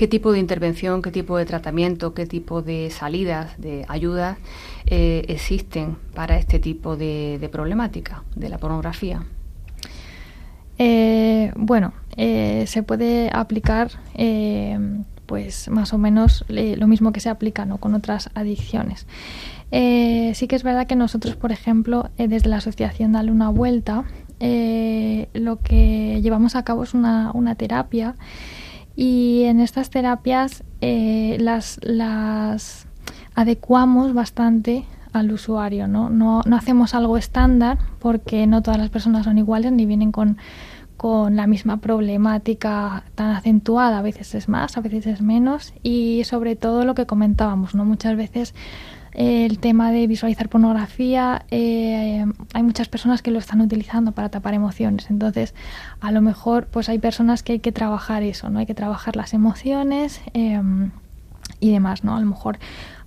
[0.00, 4.38] ¿qué tipo de intervención, qué tipo de tratamiento, qué tipo de salidas, de ayudas
[4.86, 9.24] eh, existen para este tipo de, problemática de la pornografía?
[10.78, 13.90] Eh, bueno, eh, se puede aplicar
[15.26, 17.76] pues más o menos lo mismo que se aplica ¿no?
[17.76, 19.06] con otras adicciones.
[19.70, 24.04] sí que es verdad que nosotros, por ejemplo, desde la asociación Dale una Vuelta,
[24.40, 28.14] lo que llevamos a cabo es una terapia
[28.96, 32.86] y en estas terapias las, las
[33.34, 36.10] adecuamos bastante al usuario, ¿no?
[36.10, 36.42] ¿no?
[36.46, 40.38] No hacemos algo estándar porque no todas las personas son iguales ni vienen con,
[40.96, 46.24] con la misma problemática tan acentuada, a veces es más, a veces es menos y
[46.24, 47.84] sobre todo lo que comentábamos, ¿no?
[47.84, 48.58] Muchas veces eh,
[49.12, 54.54] el tema de visualizar pornografía, eh, hay muchas personas que lo están utilizando para tapar
[54.54, 55.10] emociones.
[55.10, 55.54] Entonces,
[56.00, 58.58] a lo mejor, pues hay personas que hay que trabajar eso, ¿no?
[58.60, 60.60] Hay que trabajar las emociones eh,
[61.58, 62.16] y demás, ¿no?
[62.16, 62.58] A lo mejor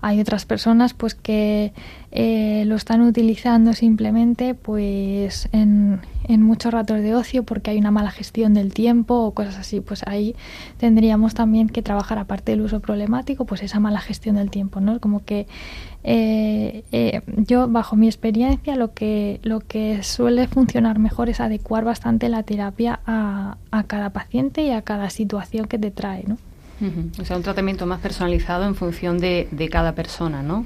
[0.02, 1.72] hay otras personas pues que
[2.12, 8.12] eh, lo están utilizando simplemente pues en, muchos ratos de ocio porque hay una mala
[8.12, 9.82] gestión del tiempo o cosas así.
[9.82, 10.36] Pues ahí
[10.78, 15.00] tendríamos también que trabajar aparte del uso problemático pues esa mala gestión del tiempo, ¿no?
[15.00, 15.48] Como que
[16.04, 21.86] eh, eh, yo bajo mi experiencia lo que lo que suele funcionar mejor es adecuar
[21.86, 26.38] bastante la terapia a, a cada paciente y a cada situación que te trae, ¿no?
[27.20, 30.66] O sea, un tratamiento más personalizado en función de, cada persona, ¿no?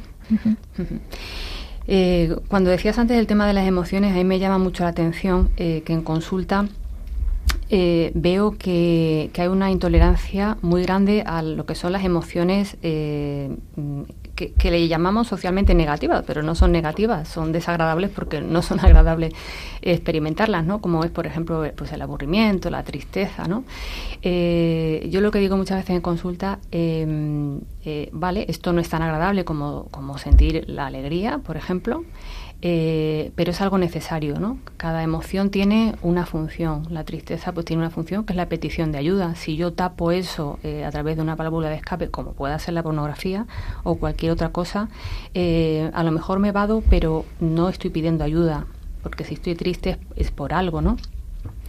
[1.87, 4.89] Eh, cuando decías antes el tema de las emociones, a mí me llama mucho la
[4.89, 6.67] atención eh, que en consulta
[7.69, 12.77] eh, veo que, hay una intolerancia muy grande a lo que son las emociones
[14.37, 19.33] que, le llamamos socialmente negativas, pero no son negativas, son desagradables porque no son agradables
[19.81, 20.79] experimentarlas, ¿no?
[20.79, 23.63] Como es, por ejemplo, pues el aburrimiento, la tristeza, ¿no?
[24.21, 28.89] Eh, yo lo que digo muchas veces en consulta, em, eh, vale, esto no es
[28.89, 32.03] tan agradable como, como sentir la alegría, por ejemplo,
[32.61, 34.57] eh, pero es algo necesario, ¿no?
[34.77, 36.87] Cada emoción tiene una función.
[36.89, 39.35] La tristeza pues tiene una función que es la petición de ayuda.
[39.35, 42.73] Si yo tapo eso eh, a través de una válvula de escape, como puede ser
[42.73, 43.45] la pornografía
[43.83, 44.89] o cualquier otra cosa,
[45.33, 48.65] eh, a lo mejor me vado, pero no estoy pidiendo ayuda,
[49.03, 50.97] porque si estoy triste es por algo, ¿no?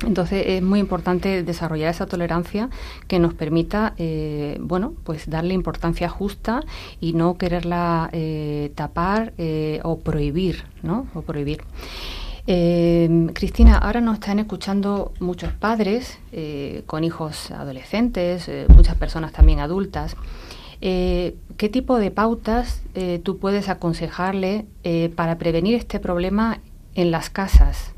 [0.07, 2.71] Entonces es muy importante desarrollar esa tolerancia
[3.09, 6.63] que nos permita, eh, bueno, pues darle importancia justa
[7.01, 11.07] y no quererla eh, tapar eh, o prohibir, ¿no?
[11.15, 11.63] O prohibir.
[13.35, 16.19] Cristina, ahora nos están escuchando muchos padres
[16.87, 20.17] con hijos adolescentes, muchas personas también adultas.
[20.81, 22.81] ¿Qué tipo de pautas
[23.23, 24.65] tú puedes aconsejarle
[25.15, 26.61] para prevenir este problema
[26.95, 27.93] en las casas?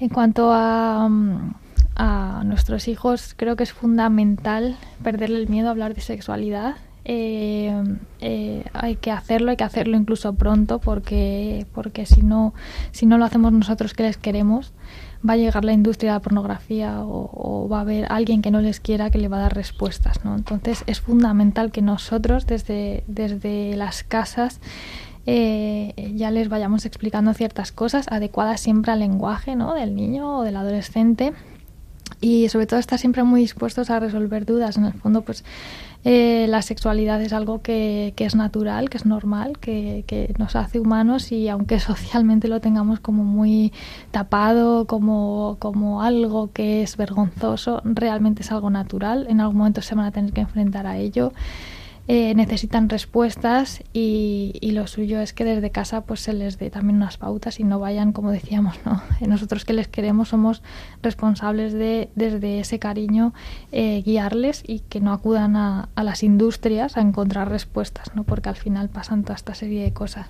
[0.00, 1.54] En cuanto a, mm,
[1.96, 6.76] a nuestros hijos, creo que es fundamental perderle el miedo a hablar de sexualidad.
[7.04, 7.72] Eh,
[8.20, 12.54] eh, hay que hacerlo, hay que hacerlo incluso pronto, porque, porque si, no,
[12.92, 14.72] si no lo hacemos nosotros que les queremos,
[15.28, 18.50] va a llegar la industria de la pornografía o, o, va a haber alguien que
[18.50, 20.24] no les quiera que le va a dar respuestas.
[20.24, 20.36] ¿no?
[20.36, 24.60] Entonces es fundamental que nosotros desde, desde las casas
[25.30, 29.74] eh, ya les vayamos explicando ciertas cosas adecuadas siempre al lenguaje ¿no?
[29.74, 31.34] del niño o del adolescente
[32.18, 34.78] y sobre todo estar siempre muy dispuestos a resolver dudas.
[34.78, 35.44] En el fondo, pues
[36.04, 40.80] eh, la sexualidad es algo que, es natural, que es normal, que, que, nos hace
[40.80, 43.74] humanos y aunque socialmente lo tengamos como muy
[44.10, 49.26] tapado, como, como algo que es vergonzoso, realmente es algo natural.
[49.28, 51.34] En algún momento se van a tener que enfrentar a ello.
[52.10, 56.96] Eh, necesitan respuestas y, lo suyo es que desde casa pues se les dé también
[56.96, 60.62] unas pautas y no vayan como decíamos no nosotros que les queremos somos
[61.02, 63.34] responsables de desde ese cariño
[63.72, 68.56] eh, guiarles y que no acudan a, las industrias a encontrar respuestas no porque al
[68.56, 70.28] final pasan toda esta serie de cosas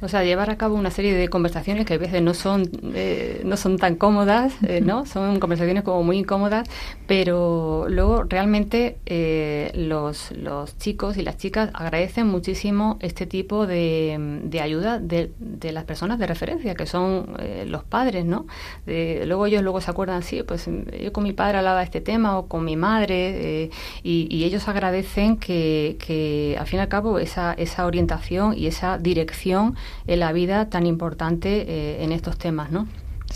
[0.00, 3.40] o sea, llevar a cabo una serie de conversaciones que a veces no son, eh,
[3.44, 5.06] no son tan cómodas, eh, ¿no?
[5.06, 6.68] Son conversaciones como muy incómodas,
[7.06, 14.40] pero luego realmente eh, los, los chicos y las chicas agradecen muchísimo este tipo de,
[14.44, 18.46] de ayuda de, de, las personas de referencia, que son los padres, ¿no?
[18.86, 20.68] luego ellos luego se acuerdan, sí, pues
[21.02, 23.70] yo con mi padre hablaba de este tema o con mi madre,
[24.02, 28.66] y, y, ellos agradecen que, que al fin y al cabo esa, esa orientación y
[28.66, 29.76] esa dirección
[30.06, 32.86] en la vida tan importante eh, en estos temas, ¿no?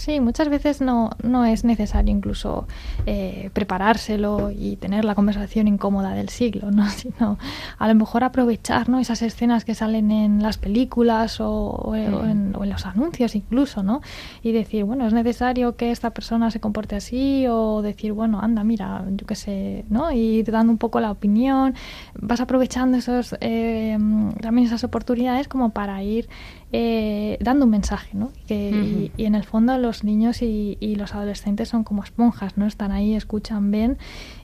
[0.01, 2.67] Sí, muchas veces no, no es necesario incluso
[3.05, 6.89] eh, preparárselo y tener la conversación incómoda del siglo, ¿no?
[6.97, 7.37] sino
[7.77, 8.99] a lo mejor aprovechar ¿no?
[8.99, 14.01] esas escenas que salen en las películas o, en, los anuncios incluso, ¿no?
[14.43, 18.65] y decir, bueno, es necesario que esta persona se comporte así o decir, bueno, anda,
[18.65, 20.13] mira, yo qué sé, ¿no?
[20.13, 21.75] y dando un poco la opinión,
[22.15, 23.99] vas aprovechando esos, eh,
[24.41, 26.27] también esas oportunidades como para ir
[26.73, 28.31] eh, dando un mensaje, ¿no?
[28.49, 32.67] y, en el fondo los niños y, y, los adolescentes son como esponjas, ¿no?
[32.67, 33.99] Están ahí, escuchan, ven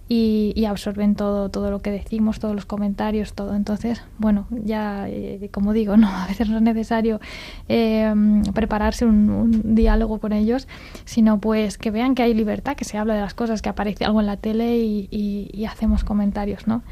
[0.08, 3.54] y, absorben todo, todo lo que decimos, todos los comentarios, todo.
[3.54, 7.20] Entonces, bueno, ya eh, como digo, no, a veces no es necesario
[7.68, 8.12] eh,
[8.54, 10.68] prepararse un, diálogo con ellos,
[11.04, 14.04] sino pues que vean que hay libertad, que se habla de las cosas, que aparece
[14.04, 15.08] algo en la tele y,
[15.52, 16.82] y hacemos comentarios, ¿no?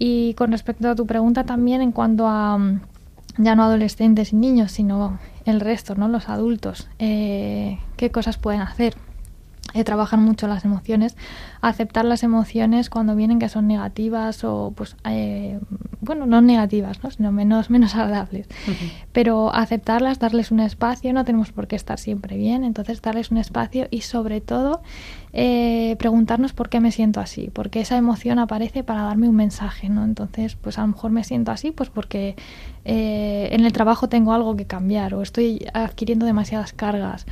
[0.00, 2.58] Y con respecto a tu pregunta también en cuanto a
[3.38, 6.08] ya no adolescentes y niños, sino el resto, ¿no?
[6.08, 8.94] Los adultos, eh, qué cosas pueden hacer
[9.78, 11.16] eh, trabajan mucho las emociones,
[11.60, 15.60] aceptar las emociones cuando vienen que son negativas o pues eh,
[16.00, 17.10] bueno no negativas ¿no?
[17.10, 18.48] sino menos menos agradables.
[19.12, 23.38] Pero aceptarlas darles un espacio no tenemos por qué estar siempre bien entonces darles un
[23.38, 24.82] espacio y sobre todo
[25.32, 29.88] eh, preguntarnos por qué me siento así porque esa emoción aparece para darme un mensaje
[29.88, 32.34] no entonces pues a lo mejor me siento así pues porque
[32.84, 37.26] eh, en el trabajo tengo algo que cambiar o estoy adquiriendo demasiadas cargas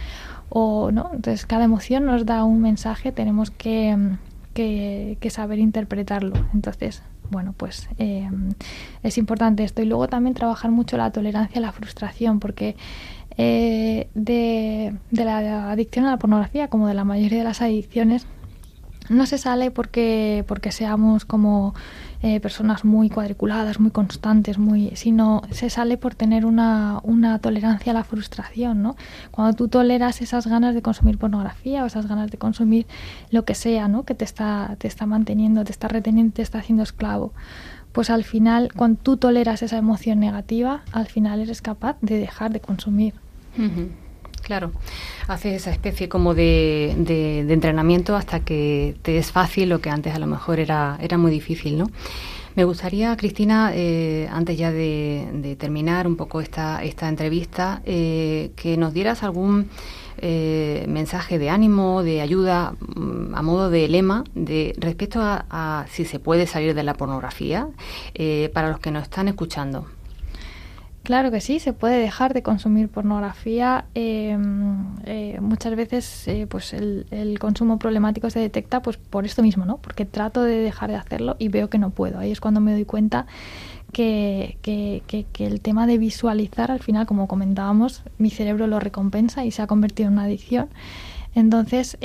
[0.49, 4.17] o no entonces cada emoción nos da un mensaje tenemos que,
[4.55, 6.35] que, saber interpretarlo.
[6.55, 8.29] Entonces bueno pues eh,
[9.03, 9.83] es importante esto.
[9.83, 12.77] Y luego también trabajar mucho la tolerancia a la frustración porque
[13.37, 18.27] eh, de, de la adicción a la pornografía como de la mayoría de las adicciones
[19.09, 21.75] no se sale porque porque seamos como
[22.23, 27.93] eh, personas muy cuadriculadas, muy constantes, muy, sino se sale por tener una, una tolerancia
[27.93, 28.97] a la frustración, ¿no?
[29.31, 32.87] Cuando tú toleras esas ganas de consumir pornografía o esas ganas de consumir
[33.31, 34.05] lo que sea, ¿no?
[34.05, 37.33] Que te está, te está manteniendo, te está reteniendo, te está haciendo esclavo
[37.93, 42.53] pues al final, cuando tú toleras esa emoción negativa, al final eres capaz de dejar
[42.53, 43.15] de consumir.
[44.47, 44.71] Claro,
[45.27, 50.15] haces esa especie como de, de, entrenamiento hasta que te es fácil lo que antes
[50.15, 51.91] a lo mejor era, era muy difícil, ¿no?
[52.55, 58.77] Me gustaría, Cristina, eh, antes ya de, terminar un poco esta, esta entrevista, eh, que
[58.77, 59.69] nos dieras algún
[60.19, 65.87] eh, mensaje de ánimo, de ayuda, mm, a modo de lema, de respecto a, a
[65.91, 67.67] si se puede salir de la pornografía,
[68.55, 69.89] para los que nos están escuchando.
[71.07, 73.85] Claro que sí, se puede dejar de consumir pornografía.
[73.95, 79.65] Em, eh, muchas veces eh, pues el, consumo problemático se detecta pues por esto mismo,
[79.65, 79.77] ¿no?
[79.77, 82.19] Porque trato de dejar de hacerlo y veo que no puedo.
[82.19, 83.27] Ahí es cuando me doy cuenta
[83.93, 89.45] que, que, que, el tema de visualizar, al final, como comentábamos, mi cerebro lo recompensa
[89.45, 90.71] y se ha convertido en una adicción.
[91.37, 91.99] Entonces,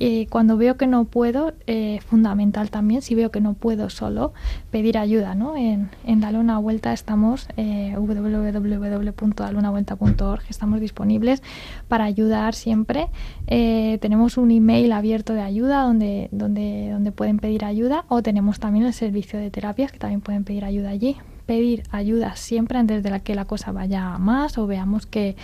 [0.00, 4.32] eh, cuando veo que no puedo, eh, fundamental también, si veo que no puedo solo,
[4.70, 5.34] pedir ayuda.
[5.34, 5.56] ¿no?
[5.56, 11.42] En, en Dale una Vuelta estamos, eh, www.daleunavuelta.org, estamos disponibles
[11.88, 13.08] para ayudar siempre.
[13.46, 18.58] Eh, tenemos un email abierto de ayuda donde, donde, donde pueden pedir ayuda o tenemos
[18.60, 21.16] también el servicio de terapias que también pueden pedir ayuda allí
[21.46, 25.36] pedir ayuda siempre antes de que la cosa vaya más o veamos que,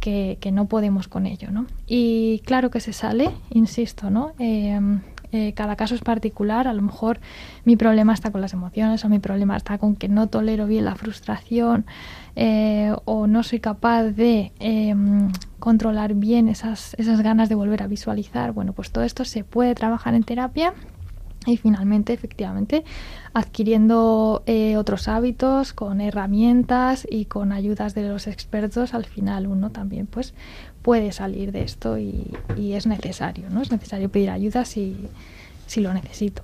[0.00, 1.66] que, no podemos con ello, ¿no?
[1.86, 4.32] Y claro que se sale, insisto, ¿no?
[4.38, 5.00] Em,
[5.30, 7.20] eh, cada caso es particular, a lo mejor
[7.64, 10.84] mi problema está con las emociones o mi problema está con que no tolero bien
[10.84, 11.86] la frustración
[12.36, 17.86] eh, o no soy capaz de em, controlar bien esas, esas ganas de volver a
[17.86, 18.52] visualizar.
[18.52, 20.74] Bueno, pues todo esto se puede trabajar en terapia
[21.46, 22.84] y finalmente, efectivamente,
[23.34, 29.70] adquiriendo eh, otros hábitos con herramientas y con ayudas de los expertos, al final uno
[29.70, 30.34] también pues
[30.82, 33.62] puede salir de esto y, es necesario, ¿no?
[33.62, 34.96] Es necesario pedir ayuda si,
[35.66, 36.42] si lo necesito.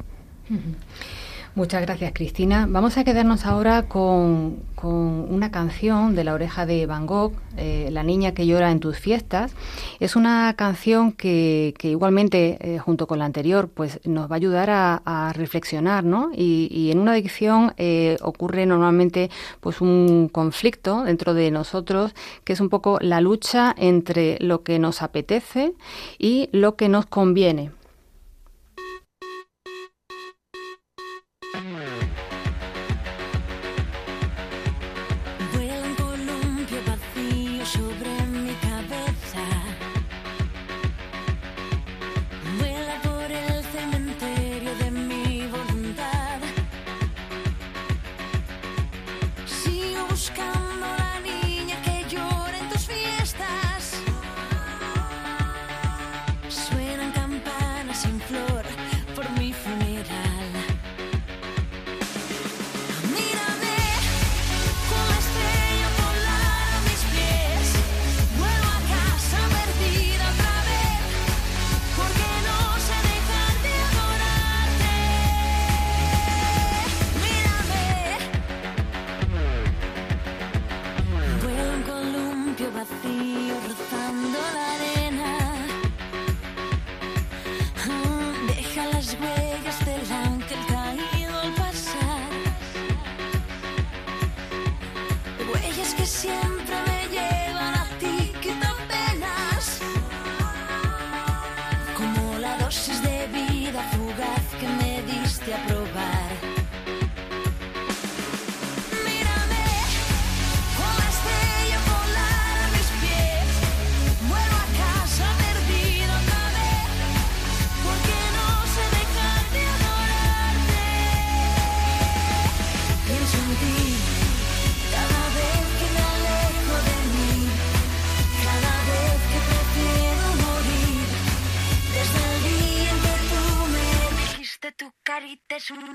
[1.55, 2.67] Muchas gracias, Cristina.
[2.69, 8.05] Vamos a quedarnos ahora con, una canción de la oreja de Van Gogh, eh, La
[8.05, 9.53] niña que llora en tus fiestas.
[9.99, 14.71] Es una canción que, igualmente, eh, junto con la anterior, pues nos va a ayudar
[14.71, 16.31] a, reflexionar, ¿no?
[16.35, 19.31] Y, en una adicción eh, ocurre normalmente
[19.61, 24.79] pues un conflicto dentro de nosotros, que es un poco la lucha entre lo que
[24.79, 25.73] nos apetece
[26.19, 27.73] y lo que nos conviene.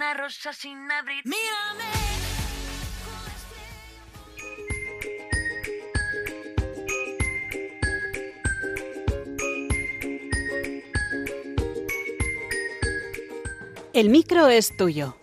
[0.04, 1.24] Una rosa sin abrir.
[1.24, 1.84] Mírame.
[13.94, 15.16] El micro es tuyo.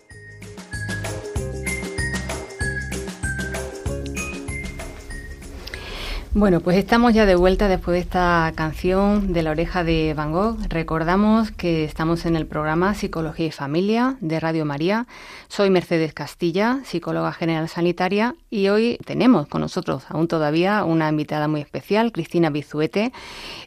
[6.33, 10.31] Bueno, pues estamos ya de vuelta después de esta canción de la oreja de Van
[10.31, 10.57] Gogh.
[10.69, 15.07] Recordamos que estamos en el programa Psicología y Familia de Radio María.
[15.49, 21.49] Soy Mercedes Castilla, psicóloga general sanitaria, y hoy tenemos con nosotros aún todavía una invitada
[21.49, 23.11] muy especial, Cristina Bizuete,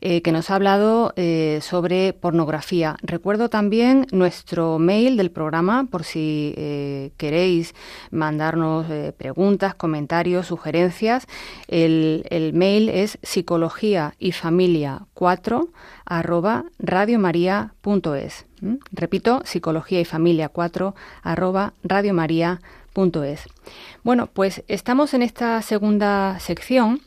[0.01, 2.97] eh, que nos ha hablado eh, sobre pornografía.
[3.03, 7.75] Recuerdo también nuestro mail del programa por si eh, queréis
[8.11, 8.87] mandarnos
[9.19, 11.27] preguntas, comentarios, sugerencias.
[11.69, 15.69] El, el es psicología y familia 4
[16.07, 18.47] arroba radiomaria.es.
[18.63, 18.79] ¿m?
[18.91, 23.45] Repito, psicología y familia 4 arroba radiomaria.es.
[24.03, 27.03] Bueno, pues estamos en esta segunda sección.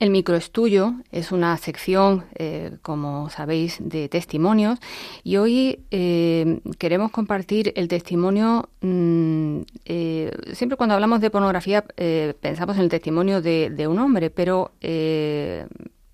[0.00, 4.78] El microestudio es una sección, eh, como sabéis, de testimonios
[5.24, 8.70] y hoy eh, queremos compartir el testimonio.
[8.80, 13.98] mm, eh, siempre cuando hablamos de pornografía eh, pensamos en el testimonio de, de un
[13.98, 14.72] hombre, pero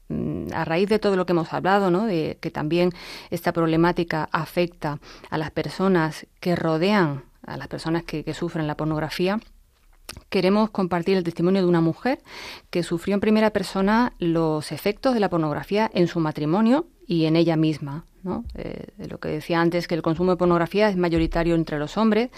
[0.09, 2.07] mm, a raíz de todo lo que hemos hablado, ¿no?
[2.07, 2.91] de que también
[3.31, 4.99] esta problemática afecta
[5.31, 9.39] a las personas que rodean a las personas que, que sufren la pornografía,
[10.29, 12.21] queremos compartir el testimonio de una mujer
[12.71, 17.37] que sufrió en primera persona los efectos de la pornografía en su matrimonio y en
[17.37, 18.05] ella misma.
[18.55, 21.97] Eh, de lo que decía antes, que el consumo de pornografía es mayoritario entre los
[21.97, 22.31] hombres,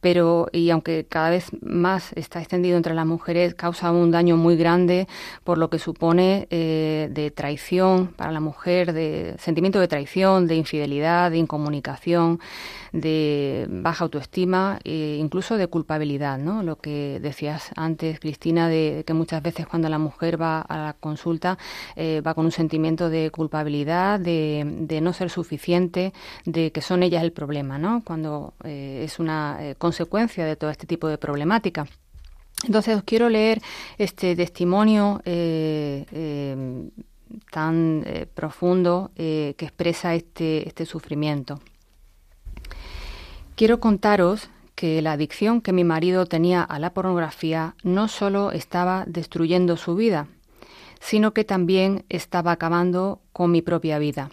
[0.00, 4.56] pero y aunque cada vez más está extendido entre las mujeres, causa un daño muy
[4.56, 5.08] grande
[5.44, 10.56] por lo que supone eh, de traición para la mujer, de sentimiento de traición, de
[10.56, 12.40] infidelidad, de incomunicación,
[12.92, 16.62] de baja autoestima e incluso de culpabilidad, ¿no?
[16.62, 20.92] Lo que decías antes, Cristina, de que muchas veces cuando la mujer va a la
[20.94, 21.58] consulta
[21.94, 26.12] eh, va con un sentimiento de culpabilidad, de, de, no ser suficiente,
[26.44, 28.02] de que son ellas el problema, ¿no?
[28.04, 31.86] Cuando eh, es una eh, consecuencia de todo este tipo de problemática.
[32.64, 33.60] Entonces os quiero leer
[33.98, 36.90] este testimonio eh,
[37.50, 38.04] tan
[38.34, 41.60] profundo que expresa este, este sufrimiento.
[43.56, 49.04] Quiero contaros que la adicción que mi marido tenía a la pornografía no solo estaba
[49.06, 50.28] destruyendo su vida,
[51.00, 54.30] sino que también estaba acabando con mi propia vida.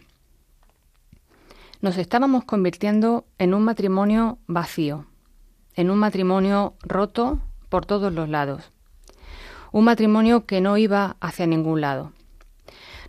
[1.84, 5.06] Nos estábamos convirtiendo en un matrimonio vacío,
[5.76, 8.72] en un matrimonio roto por todos los lados,
[9.74, 12.14] un matrimonio que no iba hacia ningún lado.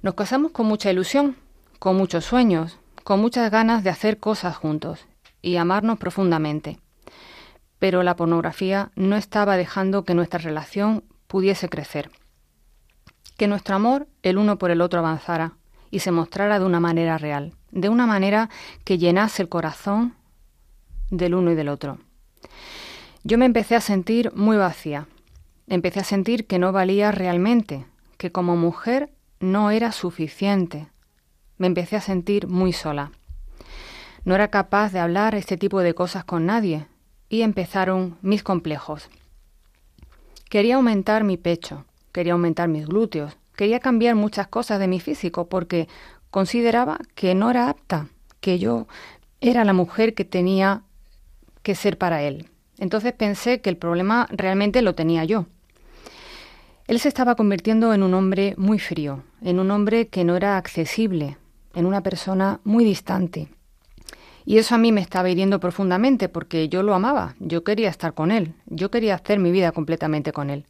[0.02, 1.36] Nos casamos con mucha ilusión,
[1.78, 5.06] con muchos sueños, con muchas ganas de hacer cosas juntos
[5.40, 6.80] y amarnos profundamente.
[7.78, 12.10] Pero la pornografía no estaba dejando que nuestra relación pudiese crecer,
[13.36, 15.58] que nuestro amor el uno por el otro avanzara
[15.92, 18.48] y se mostrara de una manera real, de una manera
[18.84, 20.14] que llenase el corazón
[21.10, 21.98] del uno y del otro.
[23.24, 25.06] Yo me empecé a sentir muy vacía,
[25.66, 27.84] empecé a sentir que no valía realmente,
[28.16, 29.10] que como mujer
[29.40, 30.88] no era suficiente.
[31.58, 33.12] Me empecé a sentir muy sola.
[34.24, 36.86] No era capaz de hablar este tipo de cosas con nadie
[37.28, 39.10] y empezaron mis complejos.
[40.48, 45.48] Quería aumentar mi pecho, quería aumentar mis glúteos, quería cambiar muchas cosas de mi físico
[45.48, 45.88] porque
[46.34, 48.08] consideraba que no era apta,
[48.40, 48.88] que yo
[49.40, 50.82] era la mujer que tenía
[51.62, 52.48] que ser para él.
[52.76, 55.46] Entonces pensé que el problema realmente lo tenía yo.
[56.88, 60.56] Él se estaba convirtiendo en un hombre muy frío, en un hombre que no era
[60.56, 61.38] accesible,
[61.72, 63.46] en una persona muy distante.
[64.44, 68.12] Y eso a mí me estaba hiriendo profundamente porque yo lo amaba, yo quería estar
[68.12, 70.66] con él, yo quería hacer mi vida completamente con él.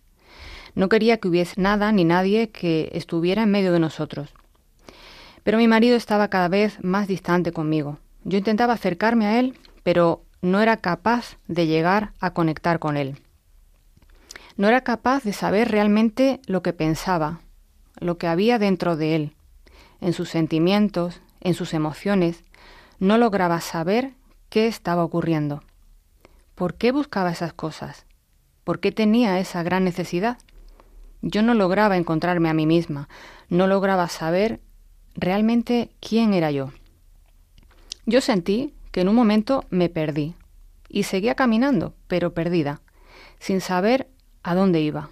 [0.74, 4.34] No quería que hubiese nada ni nadie que estuviera en medio de nosotros.
[5.44, 7.98] Pero mi marido estaba cada vez más distante conmigo.
[8.24, 13.18] Yo intentaba acercarme a él, pero no era capaz de llegar a conectar con él.
[14.56, 17.40] No era capaz de saber realmente lo que pensaba,
[17.98, 19.32] lo que había dentro de él,
[20.00, 22.42] en sus sentimientos, en sus emociones.
[22.98, 24.12] No lograba saber
[24.48, 25.62] qué estaba ocurriendo.
[26.54, 28.06] ¿Por qué buscaba esas cosas?
[28.62, 30.38] ¿Por qué tenía esa gran necesidad?
[31.20, 33.08] Yo no lograba encontrarme a mí misma,
[33.48, 34.60] no lograba saber
[35.14, 36.72] realmente quién era yo.
[38.06, 40.34] Yo sentí que en un momento me perdí
[40.88, 42.80] y seguía caminando, pero perdida,
[43.38, 44.08] sin saber
[44.42, 45.10] a dónde iba.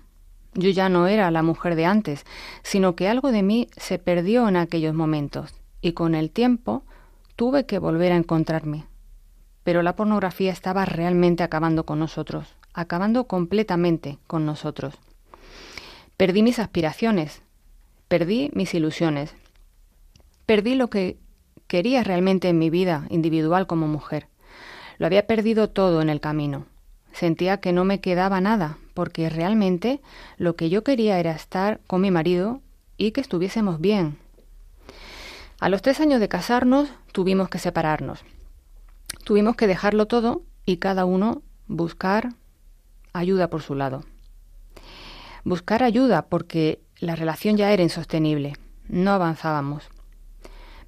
[0.55, 2.25] Yo ya no era la mujer de antes,
[2.63, 6.85] sino que algo de mí se perdió en aquellos momentos y con el tiempo
[7.37, 8.87] tuve que volver a encontrarme.
[9.65, 14.95] Pero la pornografía estaba realmente acabando con nosotros, acabando completamente con nosotros.
[16.17, 17.43] Perdí mis aspiraciones,
[18.09, 19.35] perdí mis ilusiones,
[20.53, 21.17] perdí lo que
[21.67, 24.29] quería realmente en mi vida individual como mujer.
[24.99, 26.67] Lo había perdido todo en el camino.
[27.15, 30.03] Sentía que no me quedaba nada, porque realmente
[30.37, 32.61] lo que yo quería era estar con mi marido
[32.99, 34.19] y que estuviésemos bien.
[35.59, 38.23] A los tres años de casarnos tuvimos que separarnos.
[39.25, 42.35] Tuvimos que dejarlo todo y cada uno buscar
[43.15, 44.05] ayuda por su lado.
[45.45, 48.53] Buscar ayuda porque la relación ya era insostenible.
[48.87, 49.89] No avanzábamos.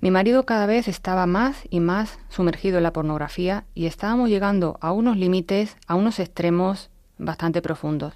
[0.05, 4.76] Mi marido cada vez estaba más y más sumergido en la pornografía y estábamos llegando
[4.82, 8.12] a unos límites, a unos extremos bastante profundos.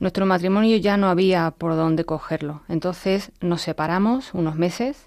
[0.00, 5.06] Nuestro matrimonio ya no había por dónde cogerlo, entonces nos separamos unos meses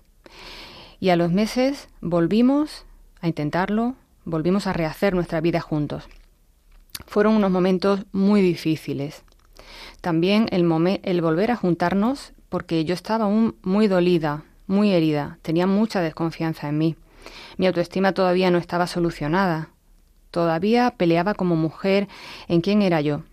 [1.01, 2.85] y a los meses volvimos
[3.19, 6.07] a intentarlo, volvimos a rehacer nuestra vida juntos.
[7.05, 9.25] Fueron unos momentos muy difíciles.
[9.99, 15.67] También el, el volver a juntarnos porque yo estaba aún muy dolida, muy herida, tenía
[15.67, 16.95] mucha desconfianza en mí.
[17.57, 19.69] Mi autoestima todavía no estaba solucionada.
[20.31, 22.07] Todavía peleaba como mujer
[22.47, 23.23] en quién era yo.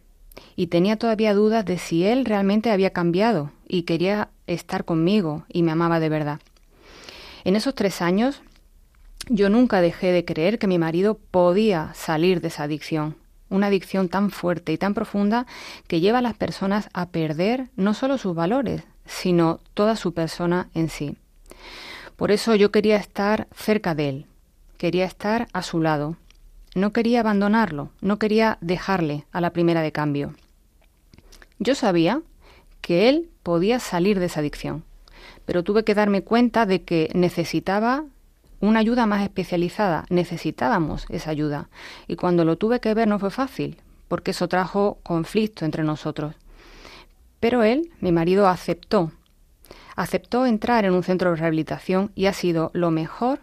[0.56, 5.62] Y tenía todavía dudas de si él realmente había cambiado y quería estar conmigo y
[5.62, 6.40] me amaba de verdad.
[7.44, 8.42] En esos tres años
[9.28, 13.16] yo nunca dejé de creer que mi marido podía salir de esa adicción,
[13.48, 15.46] una adicción tan fuerte y tan profunda
[15.86, 20.68] que lleva a las personas a perder no solo sus valores, sino toda su persona
[20.74, 21.16] en sí.
[22.16, 24.26] Por eso yo quería estar cerca de él,
[24.76, 26.16] quería estar a su lado,
[26.74, 30.34] no quería abandonarlo, no quería dejarle a la primera de cambio.
[31.58, 32.22] Yo sabía
[32.80, 34.84] que él podía salir de esa adicción,
[35.44, 38.04] pero tuve que darme cuenta de que necesitaba
[38.60, 41.68] una ayuda más especializada, necesitábamos esa ayuda,
[42.06, 43.76] y cuando lo tuve que ver no fue fácil,
[44.08, 46.34] porque eso trajo conflicto entre nosotros.
[47.40, 49.10] Pero él, mi marido, aceptó
[49.96, 53.40] aceptó entrar en un centro de rehabilitación y ha sido lo mejor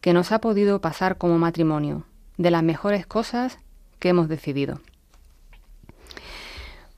[0.00, 2.04] que nos ha podido pasar como matrimonio,
[2.38, 3.58] de las mejores cosas
[3.98, 4.80] que hemos decidido.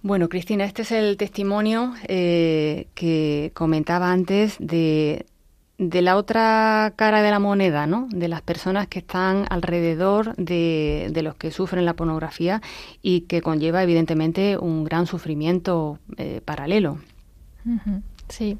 [0.02, 5.24] Bueno, Cristina, este es el testimonio eh, que comentaba antes de,
[5.78, 8.06] de la otra cara de la moneda, ¿no?
[8.10, 12.60] De las personas que están alrededor de, de los que sufren la pornografía
[13.00, 16.98] y que conlleva, evidentemente, un gran sufrimiento eh, paralelo.
[18.36, 18.58] Sí,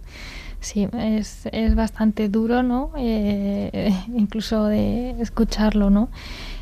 [0.60, 2.92] sí, es, es bastante duro, ¿no?
[2.96, 6.10] Eh, incluso de escucharlo, ¿no?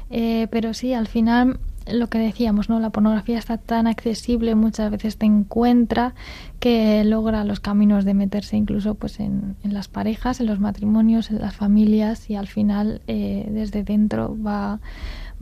[0.09, 1.59] Eh, pero sí, al final
[1.91, 2.81] lo que decíamos, ¿no?
[2.81, 6.15] La pornografía está tan accesible, muchas veces te encuentra
[6.59, 11.31] que logra los caminos de meterse incluso pues en, en las parejas, en los matrimonios,
[11.31, 14.81] en las familias y al final eh, desde dentro va,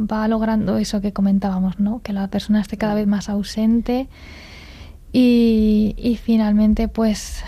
[0.01, 2.01] va logrando eso que comentábamos, ¿no?
[2.03, 4.09] Que la persona esté cada vez más ausente
[5.13, 7.43] y, y finalmente pues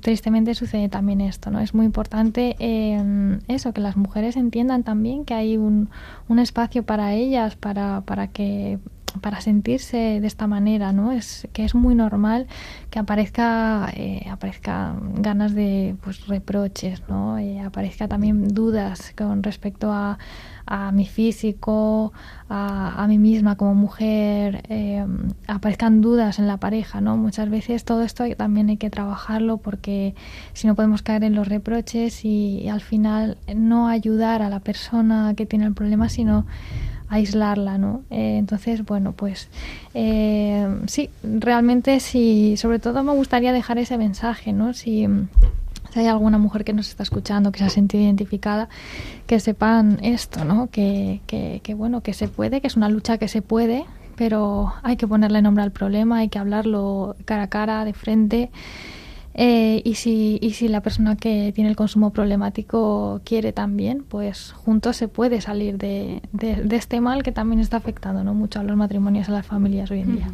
[0.00, 1.60] tristemente sucede también esto, ¿no?
[1.60, 5.90] Es muy importante eh, eso, que las mujeres entiendan también que hay un,
[6.28, 8.78] un espacio para ellas, para, para que
[9.20, 11.12] para sentirse de esta manera, ¿no?
[11.12, 12.46] Es que es muy normal
[12.90, 17.38] que aparezca eh, aparezca ganas de pues reproches, ¿no?
[17.38, 20.18] Eh, aparezca también dudas con respecto a,
[20.66, 22.12] a mi físico,
[22.48, 25.04] a, a, mí misma como mujer, eh,
[25.46, 27.16] aparezcan dudas en la pareja, ¿no?
[27.16, 30.14] Muchas veces todo esto también hay que trabajarlo porque
[30.52, 34.60] si no podemos caer en los reproches y, y al final no ayudar a la
[34.60, 36.46] persona que tiene el problema, sino
[37.08, 38.02] aislarla, ¿no?
[38.10, 39.48] Eh, entonces, bueno, pues
[39.94, 44.74] eh, sí, realmente sí, sobre todo me gustaría dejar ese mensaje, ¿no?
[44.74, 45.06] Si,
[45.92, 48.68] si hay alguna mujer que nos está escuchando, que se ha sentido identificada,
[49.26, 50.68] que sepan esto, ¿no?
[50.70, 53.84] Que, que, que bueno, que se puede, que es una lucha que se puede,
[54.16, 58.50] pero hay que ponerle nombre al problema, hay que hablarlo cara a cara, de frente.
[59.40, 64.50] Eh, y, si, y si la persona que tiene el consumo problemático quiere también, pues
[64.50, 68.34] juntos se puede salir de, de, de este mal que también está afectando ¿no?
[68.34, 70.32] mucho a los matrimonios, a las familias hoy en día.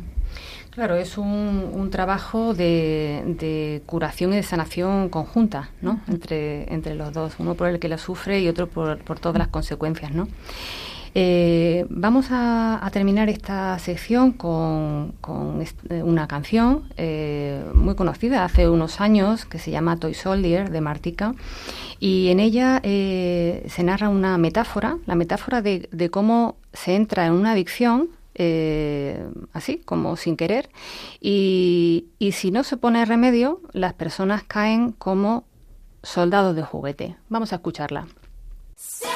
[0.71, 6.01] Claro, es un, un trabajo de, de curación y de sanación conjunta, ¿no?
[6.09, 9.37] entre, entre los dos, uno por el que la sufre y otro por, por todas
[9.37, 10.29] las consecuencias, ¿no?
[11.17, 18.69] Eh, vamos a, terminar esta sección con, con eh, una canción eh, muy conocida hace
[18.69, 21.35] unos años que se llama Toy Soldier de Martica
[22.01, 27.53] y en ella se narra una metáfora, la metáfora de, cómo se entra en una
[27.53, 30.69] adicción eh, así como sin querer
[31.21, 35.45] y, y si no se pone remedio las personas caen como
[36.03, 37.17] soldados de juguete.
[37.29, 38.07] Vamos a escucharla.
[38.77, 39.14] Step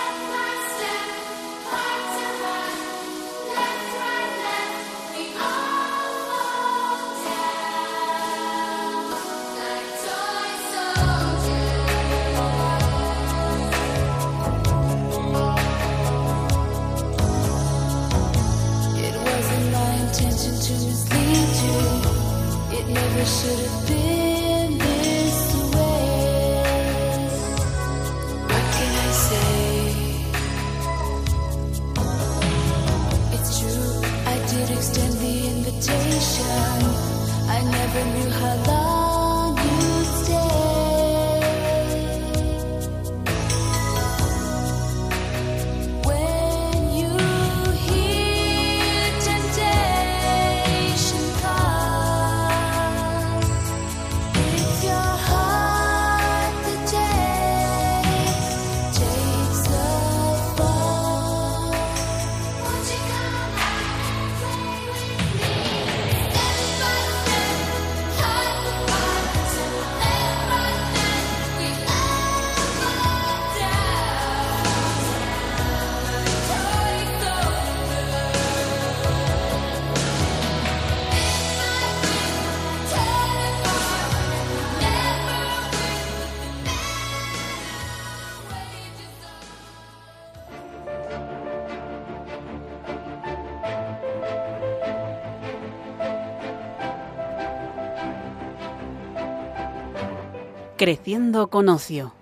[100.79, 102.13] Creciendo con ocio.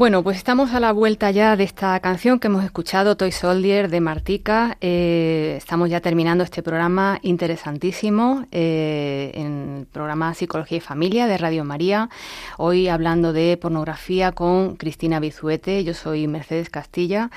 [0.00, 3.90] Bueno, pues estamos a la vuelta ya de esta canción que hemos escuchado, Toy Soldier
[3.90, 4.78] de Martica.
[4.80, 11.36] Eh, estamos ya terminando este programa interesantísimo eh, en el programa Psicología y Familia de
[11.36, 12.08] Radio María.
[12.56, 15.84] Hoy hablando de pornografía con Cristina Bizuete.
[15.84, 17.30] Yo soy Mercedes Castilla.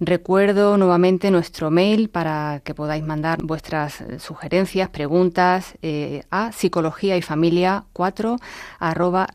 [0.00, 7.20] Recuerdo nuevamente nuestro mail para que podáis mandar vuestras sugerencias, preguntas eh, a psicología y
[7.20, 8.38] familia 4
[8.78, 9.26] arroba.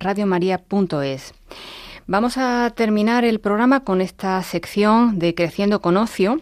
[2.08, 6.42] Vamos a terminar el programa con esta sección de Creciendo con Ocio.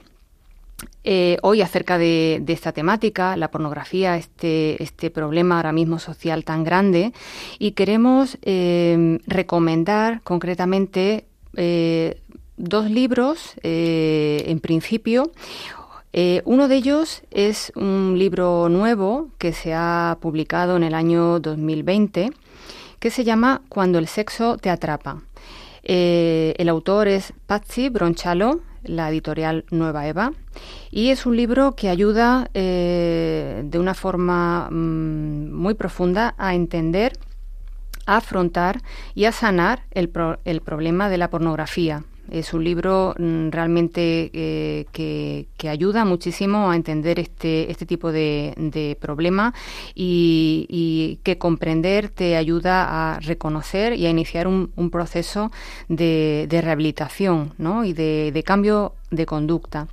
[1.03, 6.63] Eh, hoy acerca de, esta temática, la pornografía, este, este, problema ahora mismo social tan
[6.63, 7.11] grande,
[7.59, 12.21] y queremos eh, recomendar concretamente eh,
[12.55, 15.31] dos libros, en principio.
[16.45, 22.31] Uno de ellos es un libro nuevo que se ha publicado en el año 2020,
[22.99, 25.21] que se llama Cuando el sexo te atrapa.
[25.83, 30.33] Eh, el autor es Patsy Bronchalo, la editorial Nueva Eva,
[30.91, 37.13] y es un libro que ayuda eh, de una forma mmm, muy profunda a entender,
[38.05, 38.81] a afrontar
[39.15, 40.09] y a sanar el
[40.61, 42.03] problema de la pornografía.
[42.31, 48.11] Es un libro mmm, realmente eh, que, que, ayuda muchísimo a entender este, este tipo
[48.11, 49.53] de, de problema
[49.95, 55.51] y, y, que comprender te ayuda a reconocer y a iniciar un, un proceso
[55.87, 57.83] de, de rehabilitación ¿no?
[57.85, 59.87] y de, de cambio de conducta.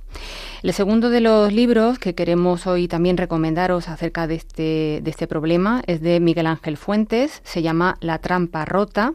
[0.63, 5.27] El segundo de los libros que queremos hoy también recomendaros acerca de este, de este
[5.27, 9.13] problema es de Miguel Ángel Fuentes, se llama La trampa rota,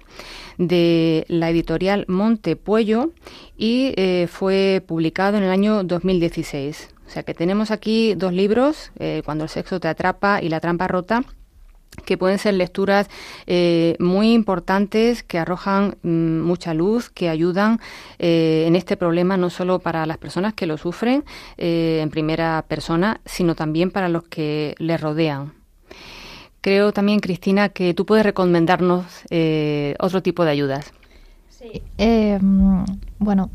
[0.58, 3.10] de la editorial Montepuello
[3.56, 6.90] y eh, fue publicado en el año 2016.
[7.06, 10.60] O sea que tenemos aquí dos libros, eh, Cuando el sexo te atrapa y La
[10.60, 11.24] trampa rota,
[12.04, 13.08] que pueden ser lecturas
[13.46, 17.80] eh, muy importantes que arrojan mmm, mucha luz, que ayudan
[18.18, 21.24] eh, en este problema no solo para las personas que lo sufren
[21.58, 25.52] eh, en primera persona, sino también para los que les rodean.
[26.60, 29.04] Creo también, Cristina, que tú puedes recomendarnos
[29.98, 30.92] otro tipo de ayudas.
[31.48, 31.82] Sí,
[33.18, 33.50] bueno.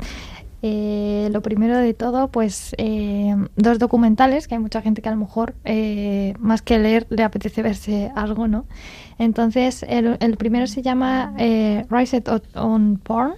[0.62, 5.12] Eh, lo primero de todo, pues eh, dos documentales, que hay mucha gente que a
[5.12, 8.64] lo mejor eh, más que leer le apetece verse algo, ¿no?
[9.18, 12.22] Entonces, el, primero se llama Rise
[12.54, 13.34] on Porn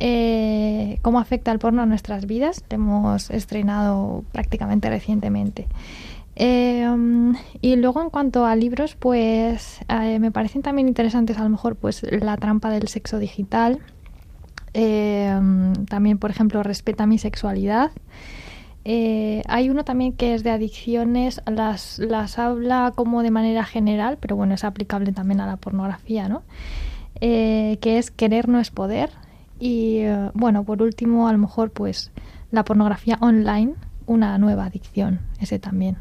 [0.05, 2.61] Eh, ¿Cómo afecta el porno a nuestras vidas?
[2.69, 5.65] Lo hemos estrenado prácticamente recientemente.
[6.35, 6.85] Eh,
[7.61, 11.77] y luego en cuanto a libros, pues eh, me parecen también interesantes a lo mejor
[11.77, 13.79] pues La trampa del sexo digital.
[14.73, 17.91] También, por ejemplo, Respeta mi sexualidad.
[18.83, 24.35] Hay uno también que es de adicciones, las, las habla como de manera general, pero
[24.35, 26.43] bueno, es aplicable también a la pornografía, ¿no?
[27.21, 29.09] Que es Querer no es poder.
[29.65, 32.11] Y eh, bueno, por último, a lo mejor pues
[32.51, 35.95] la pornografía online, una nueva adicción, ese también.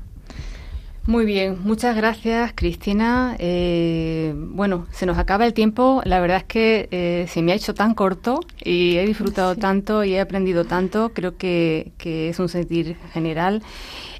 [1.07, 3.37] Muy bien, muchas gracias Cristina.
[3.39, 6.03] Eh, bueno, se nos acaba el tiempo.
[6.05, 9.61] La verdad es que eh, se me ha hecho tan corto y he disfrutado Sí.
[9.61, 11.11] tanto y he aprendido tanto.
[11.15, 13.63] Creo que, que es un sentir general.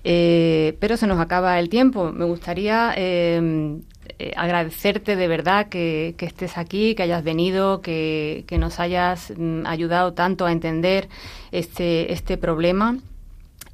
[0.05, 2.13] Eh, pero se nos acaba el tiempo.
[2.13, 3.81] Me gustaría eh,
[4.19, 9.33] eh, agradecerte de verdad que, que estés aquí, que hayas venido, que, que nos hayas
[9.37, 11.09] mm, ayudado tanto a entender
[11.51, 12.99] este, este problema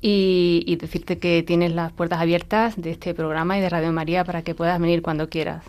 [0.00, 4.24] y, y decirte que tienes las puertas abiertas de este programa y de Radio María
[4.24, 5.64] para que puedas venir cuando quieras.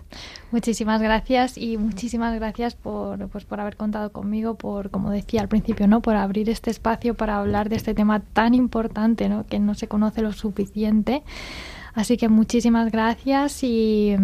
[0.52, 5.48] Muchísimas gracias y muchísimas gracias por, pues, por haber contado conmigo, por, como decía al
[5.48, 6.02] principio, ¿no?
[6.02, 9.46] por abrir este espacio para hablar de este tema tan importante, ¿no?
[9.46, 11.24] que no se conoce lo suficiente.
[12.00, 14.16] Así que muchísimas gracias y,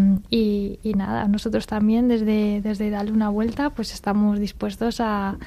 [0.95, 5.37] nada, nosotros también desde, desde Darle una Vuelta pues estamos dispuestos a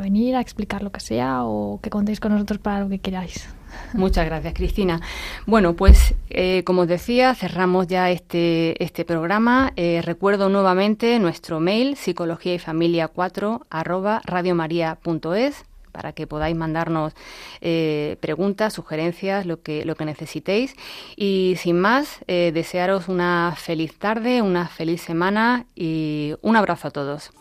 [0.00, 3.48] venir a explicar lo que sea o que contéis con nosotros para lo que queráis.
[3.94, 5.00] Muchas gracias, Cristina.
[5.46, 9.72] Bueno, pues eh, como os decía, cerramos ya este, este programa.
[9.76, 15.64] Eh, recuerdo nuevamente nuestro mail, psicología y familia 4 arroba radiomaria.es
[15.98, 17.12] para que podáis mandarnos
[17.60, 20.76] eh, preguntas, sugerencias, lo que, lo que necesitéis.
[21.16, 26.90] Y sin más, eh, desearos una feliz tarde, una feliz semana y un abrazo a
[26.92, 27.32] todos.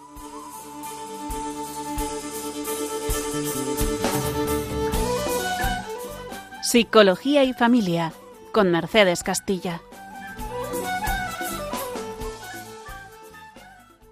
[6.64, 8.12] Psicología y familia
[8.54, 9.82] con Mercedes Castilla.